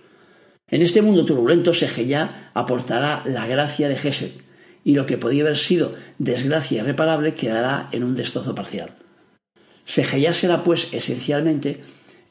En 0.69 0.81
este 0.81 1.01
mundo 1.01 1.25
turbulento, 1.25 1.73
Segeya 1.73 2.51
aportará 2.53 3.23
la 3.25 3.45
gracia 3.45 3.89
de 3.89 3.97
Gesed, 3.97 4.31
y 4.85 4.93
lo 4.93 5.05
que 5.05 5.17
podía 5.17 5.43
haber 5.43 5.57
sido 5.57 5.93
desgracia 6.19 6.79
irreparable 6.79 7.33
quedará 7.33 7.89
en 7.91 8.05
un 8.05 8.15
destrozo 8.15 8.55
parcial. 8.55 8.91
Segeya 9.83 10.31
será, 10.31 10.63
pues, 10.63 10.93
esencialmente 10.93 11.81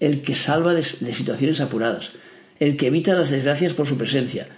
el 0.00 0.22
que 0.22 0.34
salva 0.34 0.72
de, 0.72 0.82
situaciones 0.82 1.60
apuradas, 1.60 2.12
el 2.58 2.78
que 2.78 2.86
evita 2.86 3.12
las 3.12 3.28
desgracias 3.28 3.74
por 3.74 3.86
su 3.86 3.98
presencia, 3.98 4.48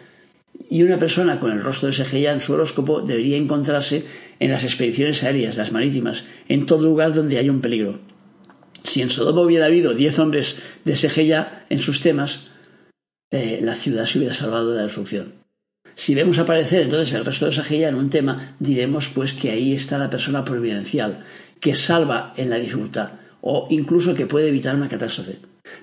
y 0.70 0.82
una 0.82 0.98
persona 0.98 1.40
con 1.40 1.50
el 1.50 1.62
rostro 1.62 1.86
de 1.86 1.94
Segeya 1.94 2.32
en 2.32 2.40
su 2.40 2.52
horóscopo 2.52 3.00
debería 3.00 3.36
encontrarse 3.36 4.04
en 4.38 4.50
las 4.50 4.64
expediciones 4.64 5.22
aéreas, 5.24 5.56
las 5.56 5.72
marítimas, 5.72 6.24
en 6.48 6.66
todo 6.66 6.82
lugar 6.82 7.14
donde 7.14 7.38
haya 7.38 7.50
un 7.50 7.60
peligro. 7.60 8.00
Si 8.84 9.02
en 9.02 9.10
Sodoma 9.10 9.42
hubiera 9.42 9.66
habido 9.66 9.94
diez 9.94 10.18
hombres 10.18 10.56
de 10.84 10.94
Segeya 10.94 11.64
en 11.68 11.78
sus 11.78 12.00
temas, 12.00 12.48
eh, 13.30 13.60
la 13.62 13.74
ciudad 13.74 14.04
se 14.06 14.18
hubiera 14.18 14.34
salvado 14.34 14.70
de 14.70 14.76
la 14.76 14.82
destrucción. 14.84 15.34
Si 15.94 16.14
vemos 16.14 16.38
aparecer 16.38 16.82
entonces 16.82 17.12
el 17.14 17.24
resto 17.24 17.46
de 17.46 17.52
Sajeya 17.52 17.88
en 17.88 17.96
un 17.96 18.08
tema, 18.08 18.54
diremos 18.60 19.08
pues 19.08 19.32
que 19.32 19.50
ahí 19.50 19.74
está 19.74 19.98
la 19.98 20.10
persona 20.10 20.44
providencial, 20.44 21.24
que 21.60 21.74
salva 21.74 22.34
en 22.36 22.50
la 22.50 22.56
dificultad 22.56 23.10
o 23.40 23.66
incluso 23.70 24.14
que 24.14 24.26
puede 24.26 24.48
evitar 24.48 24.76
una 24.76 24.88
catástrofe. 24.88 25.38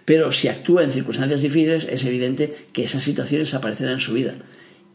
Pero 0.05 0.31
si 0.31 0.47
actúa 0.47 0.83
en 0.83 0.91
circunstancias 0.91 1.41
difíciles, 1.41 1.87
es 1.89 2.05
evidente 2.05 2.67
que 2.71 2.83
esas 2.83 3.03
situaciones 3.03 3.53
aparecerán 3.53 3.93
en 3.93 3.99
su 3.99 4.13
vida. 4.13 4.35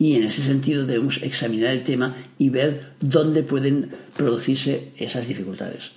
Y 0.01 0.17
en 0.17 0.25
ese 0.25 0.41
sentido 0.41 0.87
debemos 0.87 1.23
examinar 1.23 1.75
el 1.75 1.85
tema 1.85 2.17
y 2.39 2.49
ver 2.49 2.95
dónde 3.01 3.43
pueden 3.43 3.91
producirse 4.17 4.93
esas 4.97 5.29
dificultades. 5.29 5.93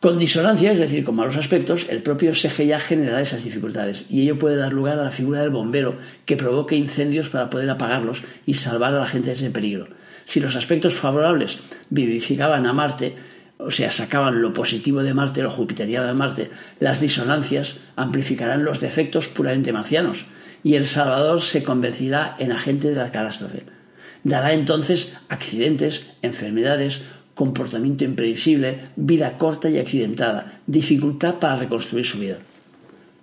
Con 0.00 0.18
disonancia, 0.18 0.72
es 0.72 0.80
decir, 0.80 1.04
con 1.04 1.14
malos 1.14 1.36
aspectos, 1.36 1.86
el 1.90 2.02
propio 2.02 2.32
ya 2.32 2.80
generará 2.80 3.20
esas 3.20 3.44
dificultades 3.44 4.04
y 4.10 4.22
ello 4.22 4.36
puede 4.36 4.56
dar 4.56 4.72
lugar 4.72 4.98
a 4.98 5.04
la 5.04 5.12
figura 5.12 5.42
del 5.42 5.50
bombero 5.50 5.96
que 6.26 6.36
provoque 6.36 6.74
incendios 6.74 7.28
para 7.28 7.50
poder 7.50 7.70
apagarlos 7.70 8.24
y 8.46 8.54
salvar 8.54 8.92
a 8.94 8.98
la 8.98 9.06
gente 9.06 9.28
de 9.28 9.36
ese 9.36 9.50
peligro. 9.50 9.86
Si 10.24 10.40
los 10.40 10.56
aspectos 10.56 10.94
favorables 10.96 11.60
vivificaban 11.90 12.66
a 12.66 12.72
Marte, 12.72 13.14
o 13.58 13.70
sea, 13.70 13.92
sacaban 13.92 14.42
lo 14.42 14.52
positivo 14.52 15.04
de 15.04 15.14
Marte, 15.14 15.40
lo 15.40 15.50
jupiteriano 15.50 16.08
de 16.08 16.14
Marte, 16.14 16.50
las 16.80 17.00
disonancias 17.00 17.76
amplificarán 17.94 18.64
los 18.64 18.80
defectos 18.80 19.28
puramente 19.28 19.72
marcianos 19.72 20.26
y 20.64 20.74
el 20.74 20.86
Salvador 20.86 21.42
se 21.42 21.62
convertirá 21.62 22.34
en 22.40 22.50
agente 22.50 22.88
de 22.88 22.96
la 22.96 23.12
catástrofe. 23.12 23.62
Dará 24.24 24.54
entonces 24.54 25.14
accidentes, 25.28 26.06
enfermedades, 26.22 27.02
comportamiento 27.34 28.04
imprevisible, 28.04 28.88
vida 28.96 29.36
corta 29.36 29.68
y 29.68 29.78
accidentada, 29.78 30.60
dificultad 30.66 31.38
para 31.38 31.56
reconstruir 31.56 32.06
su 32.06 32.18
vida. 32.18 32.38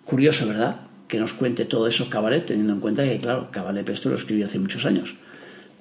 Curioso, 0.05 0.47
¿verdad? 0.47 0.81
Que 1.07 1.19
nos 1.19 1.33
cuente 1.33 1.65
todo 1.65 1.87
eso 1.87 2.09
Cabaret, 2.09 2.45
teniendo 2.45 2.73
en 2.73 2.79
cuenta 2.79 3.03
que, 3.03 3.17
claro, 3.17 3.49
Cabaret 3.51 3.89
esto 3.89 4.09
lo 4.09 4.15
escribió 4.15 4.45
hace 4.45 4.59
muchos 4.59 4.85
años. 4.85 5.15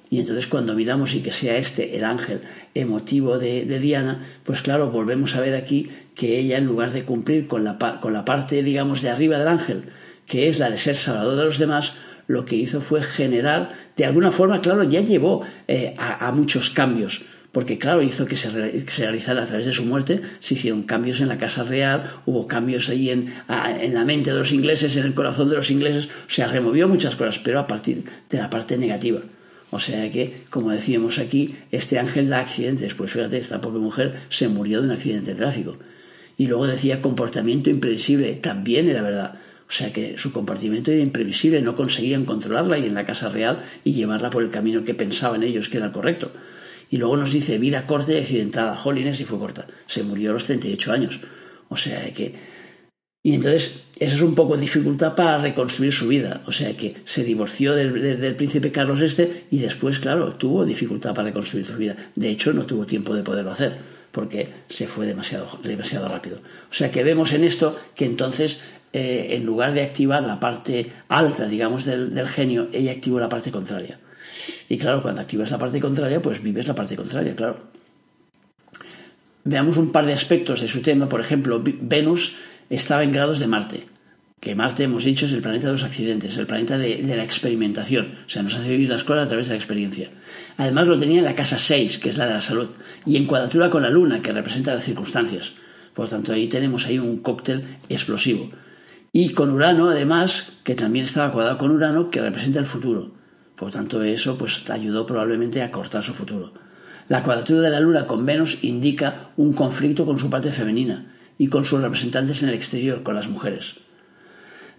Y 0.09 0.19
entonces 0.19 0.47
cuando 0.47 0.73
miramos 0.73 1.13
y 1.15 1.21
que 1.21 1.31
sea 1.31 1.55
este 1.55 1.95
el 1.97 2.03
ángel 2.03 2.41
emotivo 2.73 3.37
de, 3.37 3.63
Diana, 3.79 4.25
pues 4.43 4.61
claro, 4.61 4.91
volvemos 4.91 5.35
a 5.35 5.41
ver 5.41 5.55
aquí 5.55 5.89
que 6.15 6.37
ella 6.37 6.57
en 6.57 6.65
lugar 6.65 6.91
de 6.91 7.05
cumplir 7.05 7.47
con 7.47 7.63
la, 7.63 7.77
con 8.01 8.11
la 8.11 8.25
parte, 8.25 8.61
digamos, 8.61 9.01
de 9.01 9.09
arriba 9.09 9.37
del 9.37 9.47
ángel, 9.47 9.83
que 10.31 10.47
es 10.47 10.59
la 10.59 10.69
de 10.69 10.77
ser 10.77 10.95
salvador 10.95 11.35
de 11.35 11.43
los 11.43 11.59
demás, 11.59 11.91
lo 12.27 12.45
que 12.45 12.55
hizo 12.55 12.79
fue 12.79 13.03
generar, 13.03 13.73
de 13.97 14.05
alguna 14.05 14.31
forma, 14.31 14.61
claro, 14.61 14.83
ya 14.83 15.01
llevó 15.01 15.43
eh, 15.67 15.93
a, 15.97 16.31
muchos 16.31 16.69
cambios 16.69 17.23
porque 17.51 17.77
claro, 17.77 18.01
hizo 18.01 18.25
que 18.25 18.37
se, 18.37 18.49
realizara 18.49 19.43
a 19.43 19.45
través 19.45 19.65
de 19.65 19.73
su 19.73 19.83
muerte, 19.83 20.21
se 20.39 20.53
hicieron 20.53 20.83
cambios 20.83 21.19
en 21.19 21.27
la 21.27 21.37
Casa 21.37 21.63
Real, 21.63 22.09
hubo 22.25 22.47
cambios 22.47 22.87
ahí 22.87 23.09
en, 23.09 23.33
en, 23.49 23.93
la 23.93 24.05
mente 24.05 24.31
de 24.31 24.37
los 24.37 24.53
ingleses, 24.53 24.95
en 24.95 25.05
el 25.05 25.13
corazón 25.13 25.49
de 25.49 25.57
los 25.57 25.69
ingleses, 25.69 26.05
o 26.05 26.29
sea, 26.29 26.47
removió 26.47 26.87
muchas 26.87 27.17
cosas, 27.17 27.39
pero 27.39 27.59
a 27.59 27.67
partir 27.67 28.05
de 28.29 28.37
la 28.37 28.49
parte 28.49 28.77
negativa. 28.77 29.19
O 29.69 29.81
sea 29.81 30.09
que, 30.09 30.43
como 30.49 30.71
decíamos 30.71 31.19
aquí, 31.19 31.55
este 31.71 31.99
ángel 31.99 32.29
da 32.29 32.39
accidentes. 32.39 32.93
Pues 32.93 33.11
fíjate, 33.11 33.37
esta 33.37 33.59
pobre 33.59 33.79
mujer 33.79 34.19
se 34.29 34.47
murió 34.47 34.79
de 34.79 34.87
un 34.87 34.93
accidente 34.93 35.31
de 35.31 35.37
tráfico. 35.37 35.77
Y 36.37 36.47
luego 36.47 36.67
decía 36.67 37.01
comportamiento 37.01 37.69
imprevisible. 37.69 38.33
También 38.35 38.87
era 38.87 39.01
verdad. 39.01 39.35
O 39.71 39.73
sea 39.73 39.93
que 39.93 40.17
su 40.17 40.33
comportamiento 40.33 40.91
era 40.91 41.01
imprevisible, 41.01 41.61
no 41.61 41.77
conseguían 41.77 42.25
controlarla 42.25 42.77
y 42.77 42.87
en 42.87 42.93
la 42.93 43.05
Casa 43.05 43.29
Real 43.29 43.63
y 43.85 43.93
llevarla 43.93 44.29
por 44.29 44.43
el 44.43 44.49
camino 44.49 44.83
que 44.83 44.93
pensaban 44.93 45.43
ellos 45.43 45.69
que 45.69 45.77
era 45.77 45.85
el 45.85 45.93
correcto. 45.93 46.33
Y 46.89 46.97
luego 46.97 47.15
nos 47.15 47.31
dice 47.31 47.57
vida 47.57 47.87
corta 47.87 48.11
y 48.11 48.17
accidentada. 48.17 48.75
Jolines 48.75 49.21
y 49.21 49.23
fue 49.23 49.39
corta. 49.39 49.67
Se 49.87 50.03
murió 50.03 50.31
a 50.31 50.33
los 50.33 50.43
38 50.43 50.91
años. 50.91 51.21
O 51.69 51.77
sea 51.77 52.11
que 52.11 52.35
y 53.23 53.33
entonces, 53.35 53.83
esa 53.97 54.15
es 54.15 54.21
un 54.21 54.35
poco 54.35 54.57
dificultad 54.57 55.15
para 55.15 55.37
reconstruir 55.37 55.93
su 55.93 56.09
vida. 56.09 56.41
O 56.47 56.51
sea 56.51 56.75
que 56.75 56.97
se 57.05 57.23
divorció 57.23 57.73
del, 57.73 58.35
príncipe 58.35 58.73
Carlos 58.73 58.99
este 58.99 59.45
y 59.51 59.59
después, 59.59 59.99
claro, 59.99 60.35
tuvo 60.35 60.65
dificultad 60.65 61.13
para 61.13 61.29
reconstruir 61.29 61.65
su 61.65 61.77
vida. 61.77 61.95
De 62.15 62.29
hecho, 62.29 62.51
no 62.51 62.65
tuvo 62.65 62.85
tiempo 62.85 63.15
de 63.15 63.23
poderlo 63.23 63.51
hacer 63.51 63.77
porque 64.11 64.49
se 64.67 64.87
fue 64.87 65.05
demasiado, 65.05 65.59
demasiado 65.63 66.09
rápido. 66.09 66.39
O 66.69 66.73
sea 66.73 66.91
que 66.91 67.03
vemos 67.03 67.31
en 67.31 67.45
esto 67.45 67.79
que 67.95 68.05
entonces, 68.05 68.59
eh, 68.93 69.27
en 69.31 69.45
lugar 69.45 69.73
de 69.73 69.83
activar 69.83 70.23
la 70.23 70.39
parte 70.39 70.91
alta, 71.07 71.47
digamos, 71.47 71.85
del, 71.85 72.27
genio, 72.27 72.67
ella 72.73 72.91
activó 72.91 73.19
la 73.19 73.29
parte 73.29 73.51
contraria. 73.51 73.99
Y 74.67 74.77
claro, 74.77 75.01
cuando 75.01 75.21
activas 75.21 75.51
la 75.51 75.57
parte 75.57 75.79
contraria, 75.79 76.21
pues 76.21 76.43
vives 76.43 76.67
la 76.67 76.75
parte 76.75 76.95
contraria, 76.95 77.35
claro. 77.35 77.59
Veamos 79.43 79.77
un 79.77 79.91
par 79.91 80.05
de 80.05 80.13
aspectos 80.13 80.61
de 80.61 80.67
su 80.67 80.81
tema. 80.81 81.07
Por 81.07 81.21
ejemplo, 81.21 81.61
Venus 81.63 82.35
estaba 82.69 83.03
en 83.03 83.11
grados 83.11 83.39
de 83.39 83.47
Marte, 83.47 83.85
que 84.41 84.55
Marte, 84.55 84.83
hemos 84.83 85.05
dicho, 85.05 85.25
es 85.25 85.33
el 85.33 85.41
planeta 85.41 85.67
de 85.67 85.73
los 85.73 85.83
accidentes, 85.83 86.37
el 86.37 86.47
planeta 86.47 86.77
de, 86.77 87.03
la 87.03 87.23
experimentación, 87.23 88.17
o 88.25 88.29
sea, 88.29 88.43
nos 88.43 88.55
hace 88.55 88.69
vivir 88.69 88.89
las 88.89 89.03
cosas 89.03 89.27
a 89.27 89.29
través 89.29 89.47
de 89.47 89.53
la 89.53 89.57
experiencia. 89.57 90.09
Además 90.57 90.87
lo 90.87 90.97
tenía 90.97 91.19
en 91.19 91.25
la 91.25 91.35
casa 91.35 91.57
6, 91.57 91.99
que 91.99 92.09
es 92.09 92.17
la 92.17 92.25
de 92.25 92.33
la 92.33 92.41
salud, 92.41 92.69
y 93.05 93.17
en 93.17 93.25
cuadratura 93.25 93.69
con 93.69 93.83
la 93.83 93.89
Luna, 93.89 94.21
que 94.21 94.31
representa 94.31 94.73
las 94.73 94.83
circunstancias. 94.83 95.53
Por 95.93 96.09
tanto, 96.09 96.33
ahí 96.33 96.47
tenemos 96.47 96.87
ahí 96.87 96.97
un 96.97 97.19
cóctel 97.19 97.77
explosivo. 97.87 98.49
Y 99.13 99.33
con 99.33 99.49
Urano, 99.49 99.89
además, 99.89 100.53
que 100.63 100.73
también 100.73 101.05
estaba 101.05 101.33
cuadrado 101.33 101.57
con 101.57 101.71
Urano, 101.71 102.09
que 102.09 102.21
representa 102.21 102.59
el 102.59 102.65
futuro. 102.65 103.11
Por 103.57 103.69
tanto, 103.69 104.01
eso 104.03 104.37
pues 104.37 104.69
ayudó 104.69 105.05
probablemente 105.05 105.61
a 105.61 105.71
cortar 105.71 106.01
su 106.01 106.13
futuro. 106.13 106.53
La 107.09 107.23
cuadratura 107.23 107.59
de 107.59 107.69
la 107.69 107.81
Luna 107.81 108.07
con 108.07 108.25
Venus 108.25 108.59
indica 108.63 109.31
un 109.35 109.51
conflicto 109.51 110.05
con 110.05 110.17
su 110.17 110.29
parte 110.29 110.53
femenina, 110.53 111.11
y 111.37 111.47
con 111.47 111.65
sus 111.65 111.81
representantes 111.81 112.41
en 112.41 112.49
el 112.49 112.55
exterior, 112.55 113.03
con 113.03 113.15
las 113.15 113.27
mujeres. 113.27 113.75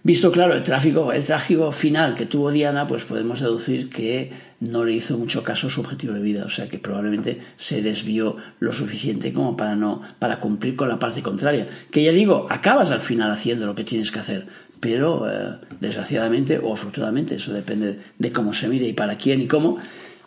Visto 0.05 0.33
claro 0.33 0.53
el, 0.53 0.63
tráfico, 0.63 1.13
el 1.13 1.23
trágico 1.23 1.71
final 1.71 2.13
que 2.13 2.25
tuvo 2.25 2.51
Diana, 2.51 2.85
pues 2.85 3.05
podemos 3.05 3.39
deducir 3.39 3.89
que 3.89 4.31
no 4.59 4.83
le 4.83 4.91
hizo 4.91 5.17
mucho 5.17 5.43
caso 5.43 5.69
su 5.69 5.79
objetivo 5.79 6.13
de 6.13 6.19
vida, 6.19 6.43
o 6.43 6.49
sea 6.49 6.67
que 6.67 6.77
probablemente 6.77 7.39
se 7.55 7.81
desvió 7.81 8.35
lo 8.59 8.73
suficiente 8.73 9.31
como 9.31 9.55
para 9.55 9.77
no 9.77 10.01
para 10.19 10.41
cumplir 10.41 10.75
con 10.75 10.89
la 10.89 10.99
parte 10.99 11.23
contraria. 11.23 11.69
Que 11.89 12.03
ya 12.03 12.11
digo, 12.11 12.47
acabas 12.49 12.91
al 12.91 12.99
final 12.99 13.31
haciendo 13.31 13.65
lo 13.65 13.75
que 13.75 13.85
tienes 13.85 14.11
que 14.11 14.19
hacer, 14.19 14.45
pero 14.81 15.25
eh, 15.29 15.55
desgraciadamente 15.79 16.59
o 16.59 16.73
afortunadamente, 16.73 17.35
eso 17.35 17.53
depende 17.53 17.99
de 18.19 18.31
cómo 18.33 18.53
se 18.53 18.67
mire 18.67 18.85
y 18.85 18.93
para 18.93 19.15
quién 19.15 19.39
y 19.39 19.47
cómo, 19.47 19.77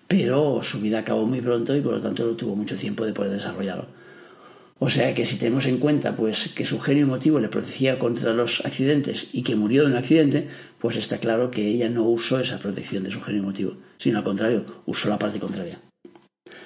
pero 0.08 0.62
su 0.62 0.80
vida 0.80 1.00
acabó 1.00 1.26
muy 1.26 1.42
pronto 1.42 1.76
y 1.76 1.82
por 1.82 1.92
lo 1.92 2.00
tanto 2.00 2.24
no 2.24 2.32
tuvo 2.32 2.56
mucho 2.56 2.76
tiempo 2.76 3.04
de 3.04 3.12
poder 3.12 3.32
desarrollarlo. 3.32 4.05
O 4.78 4.90
sea 4.90 5.14
que 5.14 5.24
si 5.24 5.38
tenemos 5.38 5.66
en 5.66 5.78
cuenta 5.78 6.16
pues 6.16 6.48
que 6.54 6.66
su 6.66 6.80
genio 6.80 7.04
emotivo 7.04 7.40
le 7.40 7.48
protegía 7.48 7.98
contra 7.98 8.34
los 8.34 8.64
accidentes 8.64 9.28
y 9.32 9.42
que 9.42 9.56
murió 9.56 9.82
de 9.82 9.90
un 9.90 9.96
accidente, 9.96 10.48
pues 10.78 10.96
está 10.96 11.18
claro 11.18 11.50
que 11.50 11.66
ella 11.66 11.88
no 11.88 12.04
usó 12.04 12.38
esa 12.40 12.58
protección 12.58 13.02
de 13.02 13.10
su 13.10 13.22
genio 13.22 13.42
emotivo, 13.42 13.76
sino 13.96 14.18
al 14.18 14.24
contrario, 14.24 14.66
usó 14.84 15.08
la 15.08 15.18
parte 15.18 15.40
contraria. 15.40 15.80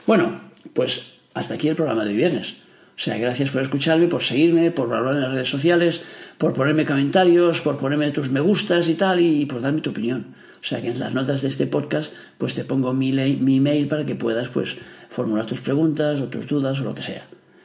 Bueno, 0.07 0.41
pues 0.75 1.21
hasta 1.35 1.55
aquí 1.55 1.69
el 1.69 1.77
programa 1.77 2.05
de 2.05 2.13
viernes. 2.13 2.57
O 2.97 3.03
sea, 3.03 3.17
gracias 3.17 3.51
por 3.51 3.63
escucharme, 3.63 4.09
por 4.09 4.23
seguirme, 4.23 4.73
por 4.73 4.93
hablar 4.93 5.15
en 5.15 5.23
las 5.23 5.33
redes 5.33 5.49
sociales, 5.49 6.03
por 6.37 6.53
ponerme 6.53 6.85
comentarios, 6.85 7.61
por 7.61 7.79
ponerme 7.79 8.11
tus 8.11 8.29
me 8.29 8.41
gustas 8.41 8.89
y 8.89 8.95
tal, 8.95 9.21
y 9.21 9.47
por 9.47 9.63
darme 9.63 9.81
tu 9.81 9.91
opinión. 9.91 10.35
O 10.61 10.65
sea 10.65 10.83
que 10.83 10.89
en 10.89 10.99
las 10.99 11.15
notas 11.15 11.41
de 11.41 11.49
este 11.49 11.67
podcast, 11.67 12.13
pues 12.37 12.55
te 12.55 12.65
pongo 12.65 12.93
mi, 12.93 13.13
mi 13.13 13.57
email 13.57 13.89
para 13.89 14.05
que 14.05 14.17
puedas 14.17 14.49
pues 14.49 14.77
formular 15.09 15.47
tus 15.47 15.61
preguntas 15.61 16.21
o 16.21 16.25
tus 16.25 16.47
dudas 16.47 16.81
o 16.81 16.85
lo 16.85 16.95
que 16.95 17.01
sea. 17.03 17.25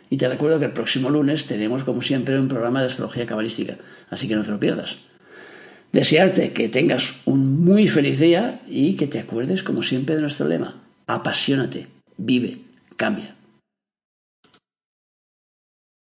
Y 0.10 0.18
te 0.18 0.28
recuerdo 0.28 0.60
que 0.60 0.66
el 0.66 0.72
próximo 0.72 1.10
lunes 1.10 1.46
tenemos, 1.46 1.84
como 1.84 2.02
siempre, 2.02 2.40
un 2.40 2.48
programa 2.48 2.80
de 2.82 2.88
astrología 2.88 3.26
cabalística, 3.26 3.78
así 4.10 4.28
que 4.28 4.36
no 4.36 4.44
te 4.44 4.52
lo 4.52 4.60
pierdas. 4.60 4.98
Desearte 5.92 6.52
que 6.52 6.70
tengas 6.70 7.16
un 7.26 7.64
muy 7.64 7.88
feliz 7.88 8.20
día 8.20 8.62
y 8.68 8.96
que 8.96 9.08
te 9.08 9.20
acuerdes, 9.20 9.64
como 9.64 9.82
siempre, 9.82 10.16
de 10.16 10.22
nuestro 10.22 10.48
lema. 10.48 10.84
Apasionate, 11.08 11.88
vive, 12.18 12.60
cambia. 12.98 13.35